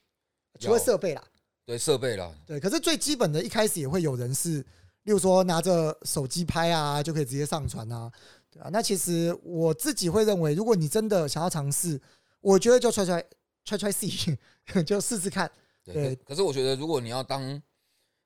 [0.60, 1.24] 除了设备啦。
[1.66, 2.34] 对，设备啦。
[2.46, 4.60] 对，可是最基本的一开始也会有人是，
[5.04, 8.12] 例如说拿着手机拍啊，就可以直接上传啊，
[8.52, 8.70] 对啊。
[8.72, 12.00] 那其实我自己会认为，如果你真的想要尝试，
[12.42, 13.24] 我觉得就 try try
[13.66, 15.50] try try see，就试试看。
[15.86, 17.42] 对，可是我觉得，如果你要当，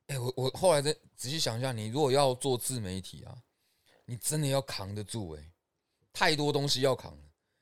[0.07, 3.35] 哎，我我后来再仔细想一下，你如果要做自媒体啊，
[4.05, 5.51] 你真的要扛得住哎，
[6.13, 7.15] 太多东西要扛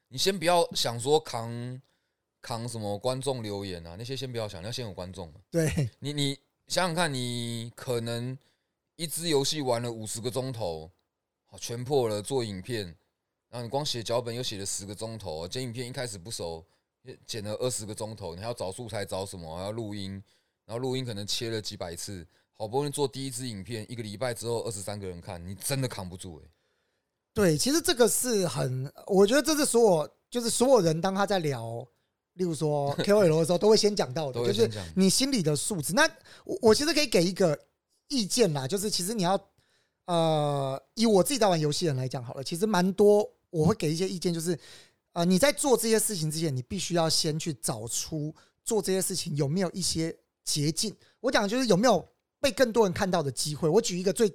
[0.07, 1.49] 你先不要想说扛
[2.45, 5.39] 扛什么观众留言啊，那些先不要想，要先有观众嘛。
[5.49, 6.37] 对，你你
[6.67, 8.37] 想想看，你可能
[8.95, 10.91] 一支游戏玩了五十个钟头，
[11.47, 12.85] 好全破了，做影片，
[13.49, 16.63] 然后你光写脚本又写了十个钟头，剪影片一开始不熟。
[17.27, 19.55] 剪了二十个钟头，你还要找素材，找什么？
[19.55, 20.13] 还要录音，
[20.65, 26.49] 然后录音可能切了几百次，好不容易做第一支影片，一个礼拜之后二十三个人看，你真的扛不住哎。
[27.31, 31.87] 对，其实这个是很，我觉得这是所有就是所有人当他在聊，
[32.35, 35.93] 例如说 KOL 的时候， 都会先讲到的，就是你心里的素质。
[35.93, 36.09] 那
[36.45, 37.59] 我我其实可以给一个
[38.07, 39.37] 意见啦，就是其实你要
[40.05, 44.57] 呃，以我自己在玩游戏人来讲好了，其实蛮多我会给一些意见，就是。
[45.15, 50.13] 啊，你在做这些事情之前，你必须要先去找出做这些事情有没有一些
[50.43, 50.93] 捷径。
[51.21, 52.05] 我讲就是有没有
[52.41, 53.69] 被更多人看到的机会。
[53.69, 54.29] 我举一个最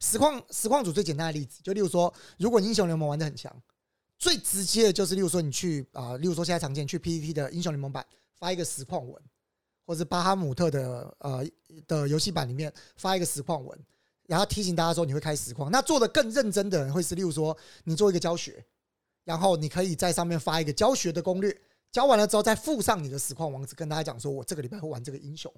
[0.00, 3.50] 实况实况组最简单的例子，就例如说，如果英雄联盟玩的很强，
[4.18, 8.04] 最直接的就是，例如说你去啊，例如说现在常见去 PPT 的英雄联盟版
[8.34, 9.22] 发一个实况文，
[9.86, 11.46] 或者巴哈姆特的呃
[11.86, 13.78] 的游戏版里面发一个实况文，
[14.26, 15.70] 然后提醒大家说你会开实况。
[15.70, 18.64] 那做的更认真的人会是，例如说你做一个教学。
[19.24, 21.54] 然后你可以在上面发一个教学的攻略，
[21.92, 25.52] 教完了之后再附上你的实况网址，跟大家讲说，我这个礼拜会玩这个英雄。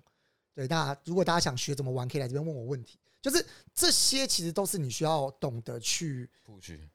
[0.53, 2.99] 对，那如果大家想学怎么玩，可以来这边问我问题。
[3.21, 3.45] 就是
[3.75, 6.31] 这些其实都是你需要懂得去，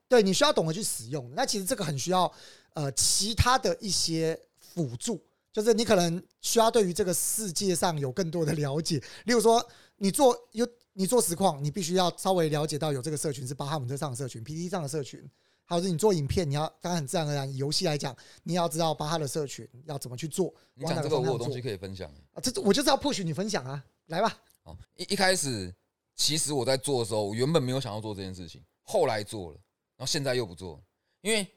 [0.07, 1.31] 对你需要懂得去使用。
[1.35, 2.31] 那其实这个很需要
[2.73, 5.23] 呃其他的一些辅助，
[5.53, 8.97] 就是你可能需要对于这个世界上有更多的了解。
[9.25, 9.65] 例如说，
[9.97, 15.29] 你做有你做实况，你必须要稍微了解到有这个社群是巴哈姆特上的社群，PT 上的社群。
[15.67, 17.55] 还有是，你做影片，你要当然很自然而然。
[17.55, 20.53] 游戏来讲，你要知道巴哈的社群要怎么去做。
[20.75, 22.39] 你讲这个，我有东西可以分享啊！
[22.39, 23.83] 这我就是要 push 你分享啊！
[24.05, 24.39] 来吧。
[24.61, 25.73] 哦，一一开始，
[26.15, 29.57] 其实我在做的时候，我原本没有想要做这件事情，后来做了，
[29.97, 30.81] 然后现在又不做，
[31.21, 31.47] 因为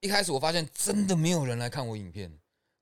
[0.00, 2.32] 一开始我发现真的没有人来看我影片，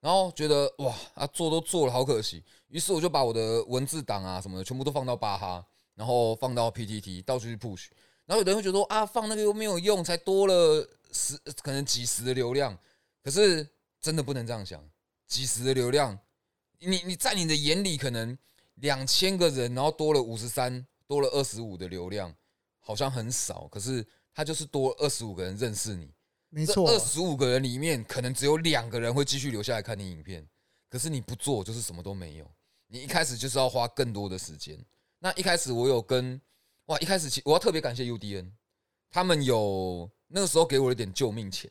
[0.01, 2.43] 然后觉得哇啊做都做了，好可惜。
[2.69, 5.65] 于是我就把我的文字档啊什么的全部都放到巴哈，
[5.95, 7.89] 然后放到 PTT，到处去 push。
[8.25, 12.77] 然后有的人会觉得说啊，放那个又没有用，才多了十，可能几十的流量。
[13.23, 13.69] 可是
[14.01, 14.83] 真的不能这样想，
[15.27, 16.19] 几十的流量，
[16.81, 18.37] 你你在你的眼里可能
[18.75, 22.35] 两千个人，然后多了五十三，多了二十五的流量，
[22.81, 23.69] 好像很少。
[23.69, 26.13] 可是他就是多二十五个人认识你，
[26.51, 26.89] 没错。
[26.89, 30.47] 二十五个人里面，可能只有两个人会继续留下来看你影片。
[30.89, 32.51] 可是你不做，就是什么都没有。
[32.89, 34.79] 你一开始就是要花更多的时间。
[35.19, 36.41] 那一开始我有跟
[36.87, 38.53] 哇，一开始我要特别感谢 UDN，
[39.11, 41.71] 他们有那个时候给我一点救命钱。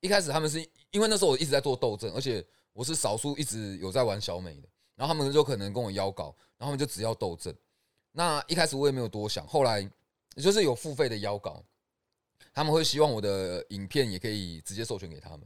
[0.00, 0.60] 一开始他们是
[0.90, 7.54] 因为那时候我一直在做斗争，而且我是少数一直有在玩小美的，然后他们就可能跟我邀稿，然后他们就只要斗阵。
[8.18, 9.86] 那一开始我也没有多想，后来
[10.36, 11.62] 就是有付费的邀稿，
[12.54, 15.40] 他们会希望我的影片也可以直接授权给他们。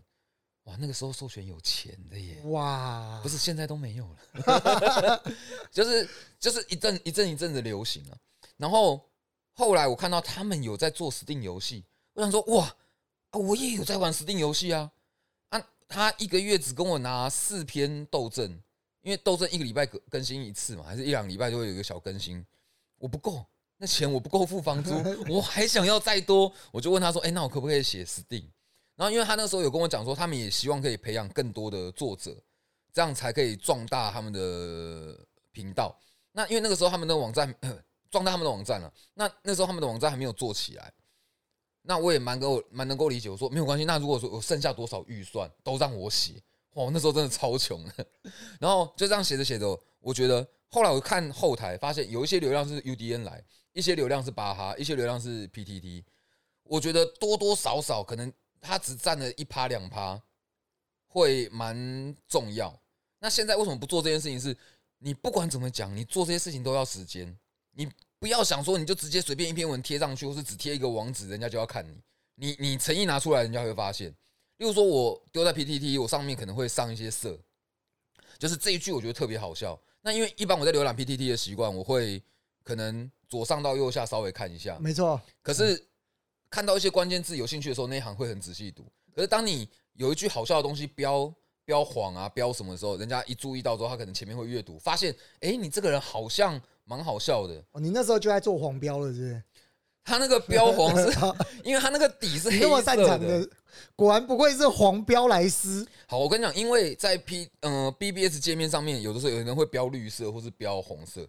[0.64, 2.40] 哇，那个时候授权有钱的耶！
[2.44, 5.20] 哇不，是现在都没有了，
[5.72, 6.08] 就是
[6.38, 8.16] 就是一阵一阵一阵的流行啊。
[8.56, 9.04] 然后
[9.52, 12.66] 后来我看到他们有在做 Steam 游戏，我想说哇
[13.30, 14.92] 啊，我也有在玩 Steam 游戏啊
[15.48, 15.60] 啊！
[15.88, 18.62] 他一个月只跟我拿四篇斗阵，
[19.02, 22.46] 因为斗阵一个礼拜更更新一次嘛，还是一两个礼拜就会有一个小更新，
[23.00, 23.44] 我不够，
[23.78, 24.92] 那钱我不够付房租，
[25.26, 28.44] 我还想要再多，我就问他说，哎、那我可不可以写 Steam？
[28.94, 32.36] 然后因为他那时候有跟我讲说，他们也希望可以培养更多的作者，
[32.92, 35.18] 这样才可以壮大他们的
[35.50, 35.98] 频道。
[36.32, 37.52] 那因为那个时候他们的网站
[38.10, 40.92] 壮大他们的网站了，那那时候他们的网站还没有做起来，
[41.80, 43.30] 那我也蛮够蛮能够理解。
[43.30, 46.34] 我说没有关系，那如果说我剩下多少预算都让我写，
[46.74, 48.06] 哇，我那时候真的超穷的。
[48.60, 56.04] 然后就这样写着写着，我觉得后来我看后台发现有一些流量是 UDN 来，一些流量是巴哈，一些流量是 PTT。
[56.62, 60.22] 我觉得多多少少可能它只占了一趴两趴，
[61.06, 62.80] 会蛮重要。
[63.18, 64.56] 那现在为什么不做这件事情是？
[65.02, 67.34] 你不管怎么讲，你做这些事情都要时间。
[67.72, 72.02] 你不要想说你就直接随便一篇文贴上去，或是只贴一个网址，人家就要看你。
[72.34, 74.10] 你你诚意拿出来，人家会发现。
[74.58, 77.38] 例如说，我丢在 PTT，我上面可能会上一些色，
[78.38, 79.80] 就是这一句我觉得特别好笑。
[80.02, 82.22] 那因为一般我在浏览 PTT 的习惯，我会
[82.62, 85.86] 可能左上到右下稍微看一下，没错，可是
[86.48, 88.84] 看到一些关键字有兴趣的时候，那一行会很仔细读。
[89.14, 91.32] 可是当你有一句好笑的东西标
[91.64, 97.62] 标黄啊标什么的时候，人家一注意到之后，他可能前面会阅读，发现哎、诶你这个人好像蛮好笑的。
[97.72, 99.42] 哦，你那时候就在做黄标了，是不是？
[100.02, 101.16] 他那个标黄是
[101.62, 103.48] 因为他那个底是黑你那么擅色长的，
[103.96, 105.86] 果然不愧是黄标莱斯。
[106.06, 111.26] 好，我跟你讲，因为在 P 呃 BBS 界面上面，有的时候有人会标绿色或是标红色，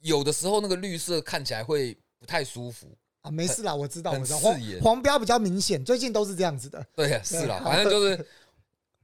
[0.00, 2.86] 有的时候那个绿色看起来会不太舒服。
[3.22, 6.84] 啊，没事啦，我知道，我知道，黄黄标比较明显，最近都是这样子的。
[6.94, 8.26] 对，是啦， 反正就是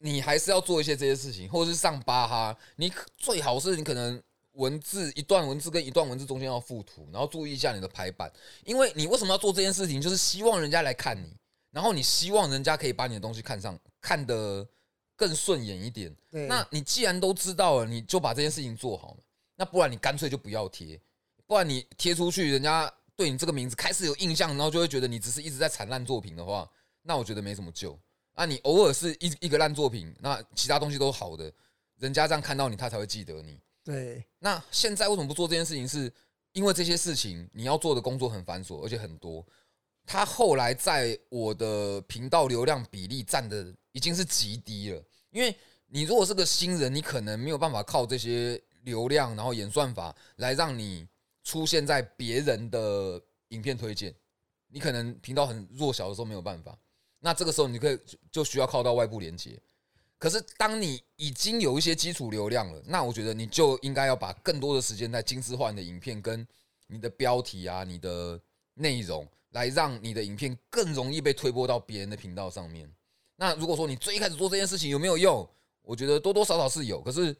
[0.00, 4.20] 你还是要做一些这些事情，或者是上巴哈，你可最好是你可能
[4.54, 8.28] 文字一段文字跟一段文字中间要附图，然后注意一下你的排版，
[8.64, 11.32] 因为你为什么要做这件事情，就是希望人家来看你，
[11.78, 14.68] 然后你希望人家可以把你的东西看上，看得
[15.14, 16.12] 更顺眼一点。
[16.28, 19.20] 对，那你既然都知道了，你就把这件事情做好嘛。
[19.54, 21.00] 那不然你干脆就不要贴，
[21.46, 26.68] 不然你贴出去，人家对你这个名字开始有印象，然后就会觉得你只是一直在产烂作品的话，
[27.00, 27.96] 那我觉得没什么救。
[28.34, 31.48] 啊，你偶尔是一一个烂作品，那其他东西都好的，
[32.00, 33.60] 人家这样看到你，他才会记得你。
[33.84, 35.86] 对，那现在为什么不做这件事情？
[35.86, 36.12] 是
[36.54, 39.46] 因为这些事情你要做的工作很繁琐，而且很多。
[40.08, 45.54] 他后来在我的频道流量比例占的已经是极低了，因为
[45.86, 51.06] 你如果是个新人，你可能没有办法靠这些流量，然后演算法来让你
[51.44, 54.14] 出现在别人的影片推荐，
[54.68, 56.74] 你可能频道很弱小的时候没有办法。
[57.20, 57.98] 那这个时候你可以
[58.32, 59.60] 就需要靠到外部连接。
[60.16, 66.46] 可是当你已经有一些基础流量了，那我觉得你就应该要把更多的时间在精致化你的影片跟
[66.86, 68.40] 你的标题啊、你的
[68.72, 72.90] 内容，来让你的影片更容易被推播到别人的频道上面。
[73.36, 75.48] 那如果说你最一开始做这件事情有没有用？
[75.82, 77.00] 我觉得多多少少是有。
[77.00, 77.34] 可是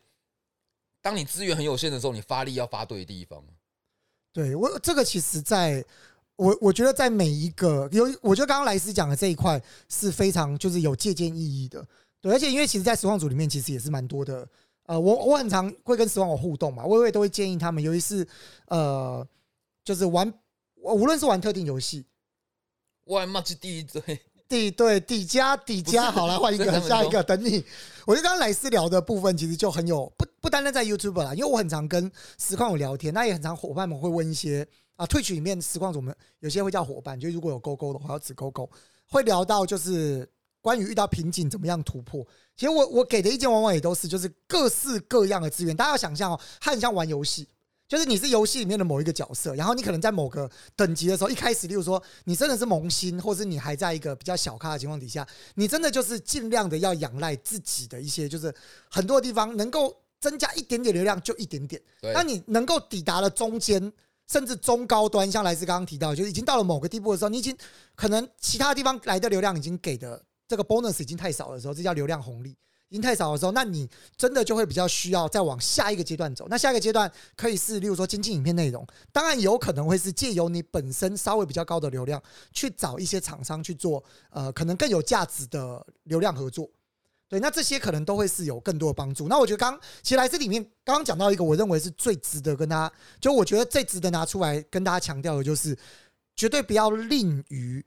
[1.02, 3.44] 当你资源很有限的时候，你发力要发对地方。
[4.32, 5.84] 对我这个其实在，
[6.36, 11.86] 我我觉得在每一个有，我觉得刚刚莱斯讲的这一块是非常就是有借鉴意义的。
[12.20, 14.48] 对，而且因为其实，在实况组里面其实也是蛮多的。
[14.84, 18.26] 呃，我我很常会跟实况我互动嘛，我也都会建议他们，尤其是
[18.68, 19.26] 呃，
[19.84, 20.32] 就是玩，
[20.82, 22.04] 无论是玩特定游戏，
[23.04, 24.00] 哇，妈这第一堆，
[24.48, 27.64] 底对底加底加，好了换一个 下一个，等你。
[28.06, 34.66] 我觉得刚刚莱斯聊的部分其实就很有不不单单在 YouTube 啦，因为我很常跟实况有聊天，那也很常伙伴们会问一些
[34.96, 38.68] 啊，Twitch 里面实况组们有些会叫伙伴，就如果有勾勾的话，要指勾勾，
[39.06, 40.26] 会聊到就是
[40.62, 42.26] 关于遇到瓶颈怎么样突破。
[42.56, 47.46] 其实我我给的意见往往也都是就是各式各样的资源，大家要想象哦，它很像玩游戏。
[47.88, 58.54] 就是你是游戏里面的某一个角色，然后你可能在某个等级的时候，一开始，例如说你真的是萌新，或是你还在一个比较小咖的情况底下，你真的就是尽量的要仰赖自己的一些，就是
[58.90, 61.80] 很多地方能够增加一点点流量就一点点。
[62.02, 63.90] 对那你能够抵达了中间，
[64.30, 67.56] 甚至中高端，像来自刚刚提到，就是已经到了某个地步的时候，你已经
[67.94, 72.54] 可能其他地方来的流量已经给的这个 bonus 已经太少的时候，这叫流量红利。
[72.88, 76.46] 已经太少的时候，那你真的就会比较需要再往下一个阶段走。
[76.48, 82.22] 那下一个阶段可以是，例如说精进影片内容，当然有可能会是借由你本身稍微比较高的流量，
[82.52, 86.68] 去找一些厂商去做，呃，可能更有价值的流量合作。
[87.28, 89.28] 对，那这些可能都会是有更多的帮助。
[89.28, 95.76] 那我觉得刚其实来这里面刚刚讲到一个，我认为是最值得跟大家，就我觉得最值得拿出来跟大家强调的，就是
[96.34, 97.84] 绝对不要吝于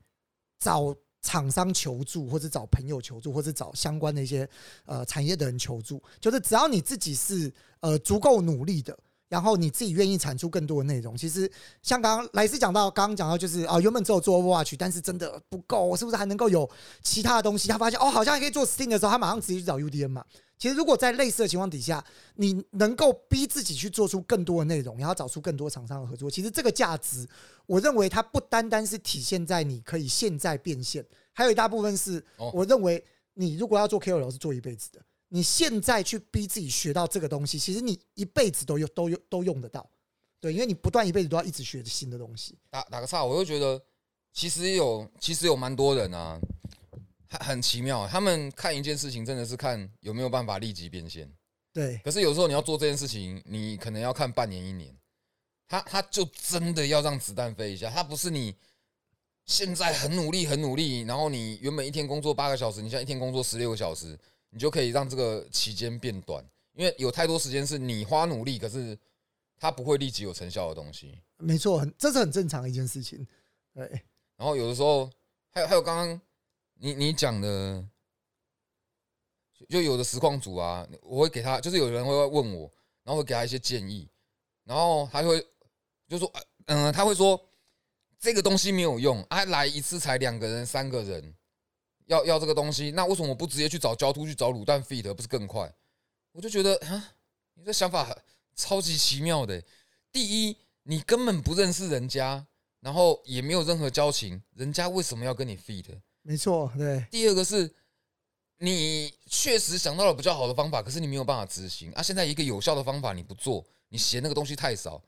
[0.60, 4.48] 找厂商求助，或者找朋友求助，或者找相关的一些
[4.86, 6.02] 呃产业的人求助。
[6.20, 8.98] 就是只要你自己是呃足够努力的。
[9.32, 11.50] 然后你自己愿意产出更多的内容，其实
[11.82, 16.70] 像刚刚莱斯讲到，刚刚讲到就是啊，原本只有做 watch，但是真的不够，是不是还能够有
[17.02, 17.70] 其他的东西？
[17.70, 20.26] 他发现哦，好像还可以做 Steam 的时候，他马上直接去找 UDN 嘛。
[20.62, 22.06] 其实如果在类似的情况底下，
[22.36, 27.28] 你能够逼自己去做出更多的内容，然后找出更多厂商的合作，其实这个价值，
[27.66, 31.04] 我认为它不单单是体现在你可以现在变现，
[31.34, 33.04] 还有一大部分是，我认为
[33.34, 35.02] 你如果要做 KOL 是做一辈子的。
[35.30, 39.90] 你现在去逼自己学到这个东西，其实你一辈子都用、都用、都用得到，
[40.40, 42.56] 对，因为你不断一辈子都要一直学新的东西。
[42.70, 43.82] 打打个岔，我又觉得
[44.32, 46.40] 其实有，其实有蛮多人啊，
[47.32, 51.28] 很很奇妙，他们看一件事情真的是看有没有办法立即变现。
[51.74, 54.96] 对，可是有时候你要做这件事情，你可能要看半年、一年，
[55.68, 58.56] 他他就真的要让子弹飞一下，他不是你
[59.46, 64.16] 现在很努力、很努力，然后你原本一天工作八个小时，你现在一天工作十六个小时。
[64.54, 69.00] 你就可以让这个期间变短，因为有太多时间是你花努力，可是
[69.58, 71.18] 它不会立即有成效的东西。
[71.38, 73.26] 没错，很这是很正常的一件事情。
[73.74, 73.90] 对。
[74.36, 75.10] 然后有的时候
[75.52, 76.22] 还有还有刚刚
[76.84, 77.86] 你你讲的，
[79.70, 82.62] 就有的实况组啊，我会给他，就是有人会问我，
[83.04, 84.10] 然后会给他一些建议，
[84.64, 85.40] 然后他会
[86.08, 86.34] 就说，
[86.66, 87.40] 嗯，他会说
[88.18, 91.36] 这个东西没有用，啊，来一次才两个人、三个人。
[92.08, 95.72] 要要这个东西，那为什么我不直接去找焦突去找卤蛋 feed 不是更快？
[96.32, 97.14] 我就觉得啊，
[97.54, 98.18] 你这想法
[98.56, 99.64] 超级奇妙的。
[100.12, 102.48] 第一，你根本不认识人家，
[102.80, 105.86] 然后也没有任何交情，人家为什么要跟你 feed？
[106.24, 107.06] 没错，对。
[107.10, 107.74] 第二个是，
[108.60, 112.02] 你确实想到了比较好的方法，可是你没有办法执行啊。
[112.02, 115.02] 现在一个有效的方法你不做，你嫌那个东西太少，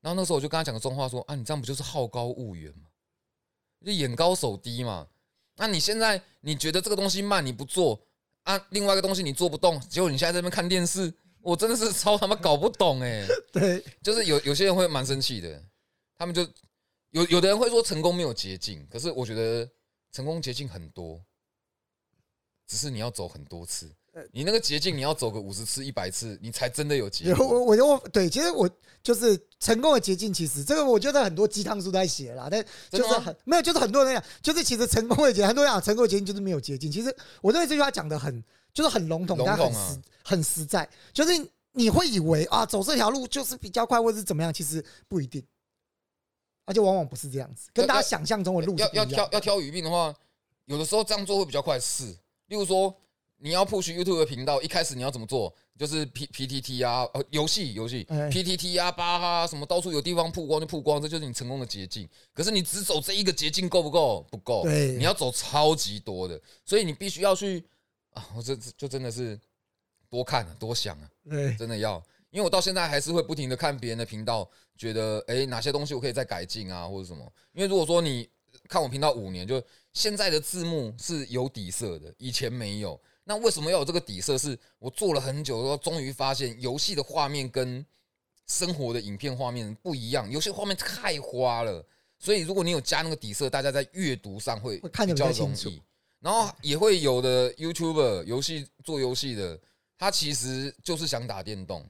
[0.00, 2.88] 然后那时候我就跟他讲个重话说啊，你这样不就是好高骛远吗？
[3.84, 5.06] 就眼高手低嘛。
[5.56, 8.00] 那你现在你觉得这个东西慢，你不做
[8.44, 8.58] 啊？
[8.70, 11.12] 另外一个东西你做不动，结果你现在在那边看电视，
[11.42, 13.26] 我真的是超他妈搞不懂哎！
[13.52, 15.62] 对，就是有有些人会蛮生气的，
[16.16, 16.42] 他们就
[17.10, 19.70] 有有的人会说成功没有捷径，可是我觉得
[20.14, 21.20] 成功捷径很多，
[22.68, 23.90] 只是你要走很多次。
[24.30, 27.34] 你那个捷径，你要走个五十次、一百次，你才真的有捷径。
[27.36, 28.70] 我我我对，其实我
[29.02, 30.32] 就是成功的捷径。
[30.32, 36.92] 其实这个我觉得很多鸡汤书都在写啦，但就是很没有，就是很多人讲，就是其实成功的捷，很多人讲成功的捷径就是没有捷径。
[36.92, 37.12] 其实
[37.42, 38.40] 我认为这句话讲的很
[38.72, 40.88] 就是很笼统，但很实很实在。
[41.12, 41.32] 就是
[41.72, 45.44] 你会以为啊，走这条路就是比较快，或者是怎么样，其实不一定，
[46.64, 50.14] 而且往往不是这样子，跟大家想象中的路要要挑要挑语病的话，
[50.66, 51.78] 有的时候这样做会比较快。
[51.78, 52.06] 是，
[52.46, 52.94] 例如说。
[53.38, 55.54] 你要 push YouTube 的频道，一开始你要怎么做？
[55.76, 62.08] 就是 P P T T 啊，呃，游戏游戏 P T T 啊，巴哈什么，到处有地方曝光就曝光，这就是你成功的捷径。
[62.32, 64.24] 可是你只走这一个捷径够不够？
[64.30, 64.62] 不够。
[64.62, 67.62] 对，你要走超级多的，所以你必须要去
[68.14, 68.26] 啊！
[68.34, 69.38] 我这就真的是
[70.08, 72.02] 多看多想啊，对，真的要。
[72.34, 77.24] 因为我到现在还是会不停的看别人的频道，觉得哎，哪些东西我可以再改进啊，或者什么？
[77.52, 78.28] 因为如果说你
[78.68, 79.62] 看我频道五年，就
[79.92, 83.00] 现在的字幕是有底色的，以前没有。
[83.22, 84.36] 那为什么要有这个底色？
[84.36, 87.86] 是我做了很久，后，终于发现游戏的画面跟
[88.48, 91.86] 生活的影片画面不一样，游戏画面太花了。
[92.18, 95.80] 所以如果你有加那个底色，大家在阅读上会比较容易。
[96.18, 99.56] 然后也会有的 YouTuber 游戏做游戏的，
[99.96, 101.86] 他其实就是想打电动，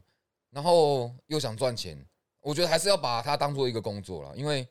[0.54, 2.02] 然后又想赚钱。
[2.40, 4.66] 我觉得还是要把它当做一个工作了，因为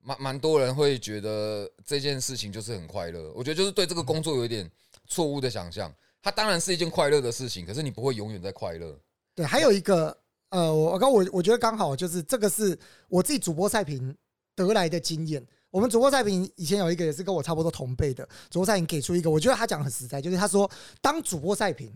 [0.00, 3.32] 蛮蛮多人会觉得这件事情就是很快乐。
[3.34, 4.70] 我觉得就是对这个工作有一点。
[5.08, 8.96] 错误的想象，它当然是一件快乐的事情，可是你不会永远在快乐。
[9.34, 10.16] 对，还有一个，
[10.50, 12.78] 呃，我刚我我觉得刚好就是这个是
[13.08, 14.16] 我自己主播赛评
[14.54, 15.44] 得来的经验。
[15.70, 20.70] 我们主播赛评以前有一个也是跟我差不多同辈的主播赛评，给出一个，我觉得他讲很实在，就是他说
[21.02, 21.92] 当主播赛评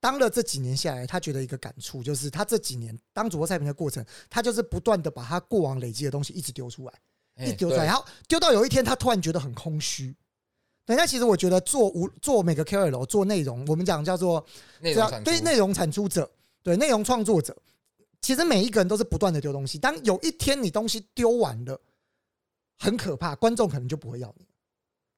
[0.00, 10.16] 当了这几年下来，他觉得一个感触就是他这几年当主播赛评的过程，他就是不断的把他过往累积的东西一直丢出来，一丢出来，然后丢到有一天他突然觉得很空虚。
[10.86, 14.44] 人家其实我觉得做无做每个 KOL 做内容，我们讲叫做
[14.80, 16.28] 内容对内容产出者，
[16.62, 17.56] 对内容创作者，
[18.22, 19.78] 其实每一个人都是不断的丢东西。
[19.78, 21.80] 当有一天你东西丢完了，
[22.78, 24.46] 很可怕，观众可能就不会要你。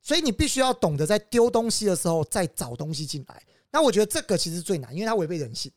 [0.03, 3.43] 所以你必须要懂得在丢东西的时候再找东西进来。
[3.73, 5.73] 那我觉得这个其实最难，因为它违背人性。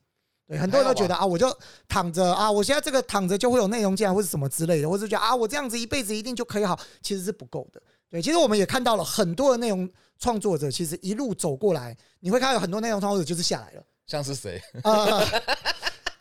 [0.47, 1.51] 对，很多人都觉得啊，我就
[1.87, 7.81] 躺着啊，我现在这个躺着就会有内容进来，或者什么之类的，或者觉得啊，我这样子一辈子一定就可以好，其实是不够的。
[8.11, 9.89] 对，其实我们也看到了很多的内容
[10.19, 13.83] 创作者，其实一路走过来，你会看到有很多内容创作者就是下来了。
[14.05, 14.61] 像是谁？
[14.83, 15.25] 呃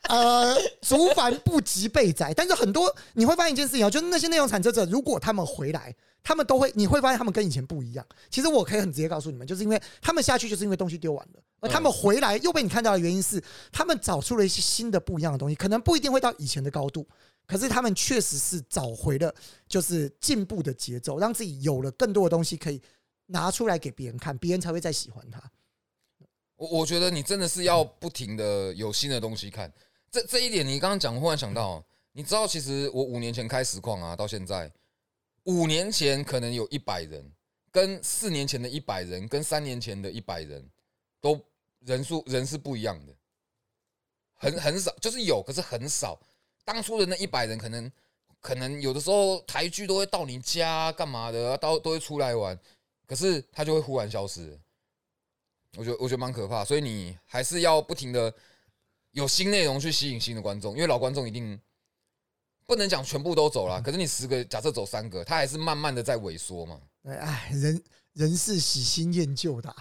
[0.08, 8.06] 呃，竹凡不及被宰，但是很多你会发现一件事情啊，就是那些内容产生者，如果他们回来，他们都会，你会发现他们跟以前不一样。
[8.30, 13.42] 其实我可以很直接告诉你们，就是因为他们下去，就是因为东西丢完了，而他们回来又被你看到的原因是，
[13.72, 17.06] 他们找出了一些新的不一样的东西，可能不一定会到以前的高度，
[17.46, 19.34] 可是他们确实是找回了
[19.66, 22.80] 就是进步的节奏，让自己有了更多的东西可以
[23.26, 25.42] 拿出来给别人看，别人才会再喜欢他。
[26.56, 29.72] 我我觉得你真的是要不停的有新的东西看。
[30.14, 34.70] 这这一点，你刚刚讲，忽然想到，你知道，其实我五年前开实况啊，到现在，
[35.42, 37.28] 五年前可能有一百人，
[37.72, 40.70] 跟四年前的一百人，跟三年前的一百人，
[41.20, 41.40] 都
[41.80, 43.12] 人数人是不一样的，
[44.34, 46.16] 很很少，就是有，可是很少。
[46.64, 47.90] 当初的那一百人，可能
[48.40, 52.56] 可能有的时候台剧都会到你家干嘛的，到都会出来玩，
[53.04, 54.56] 可是他就会忽然消失。
[55.76, 58.32] 我觉得我觉得蛮可怕，所以你还是要不停的。
[59.14, 61.58] 有新内容去吸引新的观众，因为老观众一定
[62.66, 63.80] 不能讲全部都走了。
[63.80, 66.80] 可是你十个，假设走三个，他还是慢慢的在萎缩嘛。
[67.04, 67.82] 哎，人
[68.14, 69.74] 人是喜新厌旧的，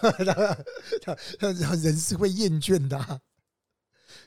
[1.70, 3.20] 人是会厌倦的。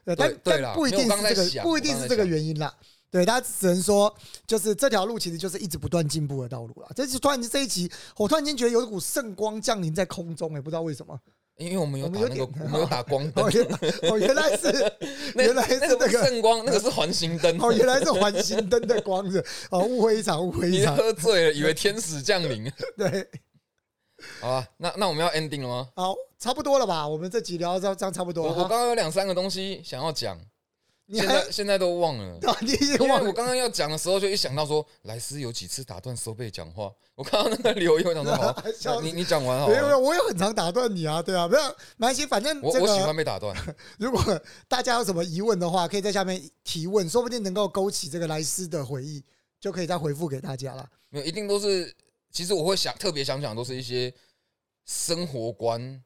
[0.03, 2.71] 但但不一定是这个，不一定是这个原因啦。
[3.09, 6.89] 对，他只能说，就是这条路其实就是一直不断进步的道路了。
[6.95, 11.19] 这是突然间这一集，我突然间觉得有一股圣光降临在空中，也不知道为什么。
[11.61, 13.45] 因为我们有打那个，我们有打光灯。
[13.45, 14.93] 哦，原来是，
[15.35, 17.57] 原来是那个圣光，那个是环形灯。
[17.61, 19.45] 哦，原来是环形灯的光子。
[19.69, 20.95] 哦，误会一场，误会一场。
[20.95, 22.71] 喝醉了，以为天使降临。
[22.97, 23.27] 对。
[24.39, 25.89] 好啊，那那我们要 ending 了吗？
[25.95, 27.07] 好，差不多了吧？
[27.07, 28.43] 我们这集聊到这样差不多。
[28.43, 30.39] 我我刚刚有两三个东西想要讲。
[31.13, 33.27] 现在现在都忘了， 你已经忘了。
[33.27, 36.91] 我刚刚要讲的时候，就一想到说，莱斯有几次打断收贝讲话。
[37.15, 39.67] 我看到那个留言，我想说，好， 你你讲完好。
[39.67, 41.63] 没有没有，我有很常打断你啊，对啊，没有，
[41.97, 43.55] 没关系，反正我我喜欢被打断。
[43.99, 44.21] 如果
[44.67, 49.23] 大家有什么疑问的话，可以在下面提问，说不定能够勾起这个莱斯的回忆，
[49.59, 50.89] 就可以再回复给大家了。
[51.09, 51.93] 没有，一定都是，
[52.31, 54.13] 其实我会想特别想讲，都是一些
[54.85, 56.01] 生活观。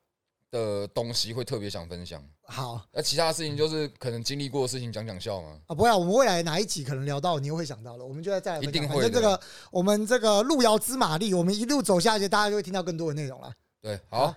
[0.51, 2.23] 的东西会特别想分享。
[2.47, 5.59] 好，那其他的事情就是可能经历过的事情讲讲笑嘛。
[5.67, 9.09] 啊，不会，我们未来哪一集可能聊到，你又会想到了，我们就在再一定会。
[9.09, 9.39] 这个
[9.71, 13.51] 我们这个路遥知马力，我们一路走下去，大家就会听到更多的内容了。
[13.81, 14.33] 对，好，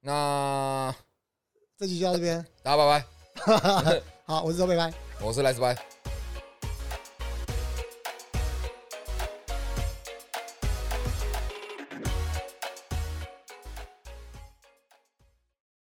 [0.00, 0.94] 那
[1.76, 3.04] 这集就到这边，大家拜
[3.44, 4.02] 拜。
[4.24, 5.91] 好，我是周拜拜，我是赖斯拜。